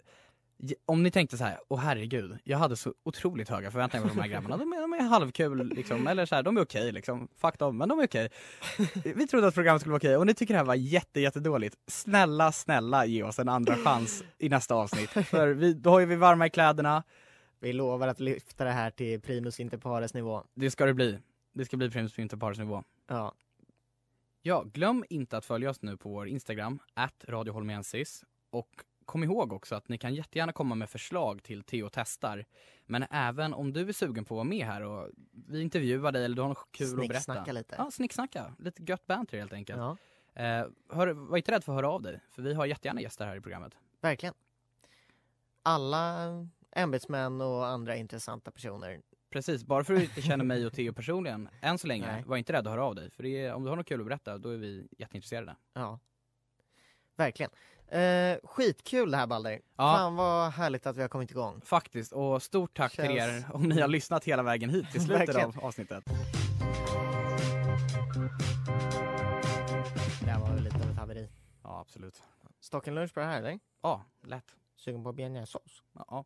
om 0.86 1.04
ni 1.04 1.12
tänkte 1.12 1.38
så 1.38 1.44
här, 1.44 1.60
åh 1.68 1.80
herregud, 1.80 2.38
jag 2.44 2.58
hade 2.58 2.76
så 2.76 2.94
otroligt 3.04 3.50
höga 3.50 3.72
förväntningar 3.72 4.08
på 4.08 4.14
de 4.16 4.22
här 4.22 4.28
grabbarna. 4.28 4.58
De 4.58 4.74
är, 4.74 4.82
de 4.82 4.94
är 4.94 5.02
halvkul 5.02 5.70
liksom, 5.76 6.08
eller 6.08 6.26
så 6.26 6.36
här, 6.36 6.44
de 6.44 6.58
är 6.58 6.62
okej 6.62 6.92
liksom. 6.92 7.28
Fuck 7.38 7.60
dem, 7.60 7.78
men 7.78 7.90
de 7.90 8.00
är 8.00 8.06
okej. 8.08 8.30
Vi 9.04 9.28
trodde 9.28 9.48
att 9.48 9.54
programmet 9.54 9.82
skulle 9.82 9.92
vara 9.92 9.98
okej 10.00 10.18
och 10.18 10.26
ni 10.26 10.34
tycker 10.34 10.54
det 10.54 10.58
här 10.58 10.66
var 10.66 10.76
jätte, 10.76 11.20
jättedåligt. 11.22 11.76
Snälla, 11.88 12.52
snälla 12.52 13.06
ge 13.06 13.24
oss 13.24 13.40
en 13.40 13.50
andra 13.50 13.76
chans 13.76 14.24
i 14.38 14.50
nästa 14.50 14.76
avsnitt. 14.76 15.10
För 15.10 15.48
vi, 15.48 15.74
då 15.74 15.90
har 15.90 16.00
ju 16.00 16.06
vi 16.06 16.16
varma 16.16 16.46
i 16.46 16.50
kläderna, 16.50 17.04
Vi 17.60 17.74
lovar 17.74 18.08
att 18.08 18.20
lyfta 18.20 18.64
det 18.66 18.72
här 18.72 18.90
till 18.92 19.22
primus 19.22 19.60
inter 19.60 19.78
pares 19.78 20.14
nivå. 20.14 20.44
det 20.54 20.72
ska 20.72 20.86
det 20.86 20.94
bli. 20.94 21.20
Det 21.56 21.66
ska 21.66 21.78
bli 21.78 21.92
Primus 21.92 22.20
Winter 22.20 22.60
nivå. 22.60 22.84
Ja, 23.08 23.34
Ja, 24.42 24.64
glöm 24.64 25.06
inte 25.10 25.38
att 25.38 25.46
följa 25.46 25.70
oss 25.70 25.82
nu 25.82 25.98
på 25.98 26.10
vår 26.10 26.28
Instagram, 26.28 26.80
at 26.94 27.26
radioholmensis. 27.28 28.26
Och 28.50 28.70
kom 29.06 29.24
ihåg 29.24 29.54
också 29.54 29.76
att 29.76 29.90
ni 29.90 29.98
kan 29.98 30.16
jättegärna 30.16 30.54
komma 30.54 30.76
med 30.76 30.90
förslag 30.90 31.44
till 31.44 31.64
Theo 31.64 31.90
testar. 31.94 32.46
Men 32.86 33.06
även 33.12 33.54
om 33.54 33.74
du 33.74 33.90
är 33.90 33.94
sugen 33.94 34.26
på 34.26 34.34
att 34.34 34.38
vara 34.38 34.44
med 34.44 34.66
här 34.66 34.82
och 34.82 35.10
vi 35.48 35.62
intervjuar 35.62 36.12
dig 36.12 36.26
eller 36.26 36.36
du 36.36 36.42
har 36.42 36.50
något 36.50 36.68
kul 36.72 36.88
att 36.90 36.96
berätta. 36.96 37.14
Snicksnacka 37.14 37.52
lite. 37.52 37.76
Ja, 37.78 37.92
snicksnacka. 37.92 38.56
Lite 38.60 38.84
gött 38.84 39.08
banter 39.08 39.38
helt 39.38 39.54
enkelt. 39.54 39.80
ja, 39.80 39.98
Eh, 40.34 40.68
hör, 40.90 41.08
var 41.08 41.38
inte 41.38 41.52
rädd 41.52 41.64
för 41.64 41.72
att 41.72 41.76
höra 41.76 41.90
av 41.90 42.02
dig, 42.02 42.20
för 42.32 42.42
vi 42.42 42.54
har 42.54 42.66
jättegärna 42.66 43.02
gäster 43.02 43.26
här 43.26 43.36
i 43.36 43.42
programmet. 43.42 43.78
verkligen. 44.02 44.36
Alla 45.64 46.28
ämbetsmän 46.72 47.42
och 47.42 47.66
andra 47.68 47.96
intressanta 47.96 48.52
personer. 48.52 49.02
Precis, 49.30 49.64
bara 49.64 49.84
för 49.84 49.94
att 49.94 50.00
du 50.00 50.06
inte 50.06 50.22
känner 50.22 50.46
mig 50.46 50.66
och 50.66 50.74
Theo 50.74 50.94
personligen, 50.94 51.50
än 51.62 51.78
så 51.78 51.88
länge, 51.88 52.08
Nej. 52.12 52.24
var 52.26 52.38
inte 52.38 52.54
rädd 52.54 52.68
att 52.68 52.74
höra 52.74 52.84
av 52.86 52.96
dig. 52.96 53.10
För 53.12 53.24
det 53.24 53.42
är, 53.46 53.54
om 53.54 53.64
du 53.64 53.70
har 53.70 53.76
något 53.78 53.88
kul 53.88 54.00
att 54.02 54.08
berätta, 54.08 54.38
då 54.38 54.50
är 54.50 54.58
vi 54.58 54.88
jätteintresserade. 54.98 55.56
Ja, 55.74 56.00
verkligen. 57.16 57.52
Eh, 57.88 58.38
skitkul 58.44 59.12
det 59.12 59.18
här 59.18 59.28
Balder. 59.28 59.62
Ja. 59.76 59.94
Fan 59.98 60.16
vad 60.16 60.52
härligt 60.52 60.86
att 60.86 60.98
vi 60.98 61.02
har 61.02 61.10
kommit 61.10 61.32
igång. 61.32 61.62
Faktiskt, 61.62 62.12
och 62.14 62.44
stort 62.44 62.78
tack 62.78 62.92
till 62.96 63.06
Känns- 63.06 63.20
er 63.20 63.46
om 63.56 63.64
ni 63.64 63.82
har 63.82 63.88
lyssnat 63.88 64.24
hela 64.26 64.44
vägen 64.44 64.70
hit 64.70 64.92
till 64.92 65.02
slutet 65.06 65.36
av 65.36 65.60
avsnittet. 65.66 66.04
Det 70.24 70.32
här 70.32 70.40
var 70.40 70.54
väl 70.54 70.64
lite 70.64 70.76
av 70.76 70.82
ett 70.92 70.98
haveri. 70.98 71.30
Ja, 71.64 71.80
absolut. 71.80 72.24
Stockenlunch 72.60 73.14
på 73.14 73.20
det 73.20 73.26
här 73.26 73.40
eller? 73.40 73.60
Ja, 73.82 74.04
lätt. 74.24 74.56
Sugen 74.76 75.04
på 75.04 75.14
bearnaisesås? 75.14 75.84
Ja. 75.94 76.26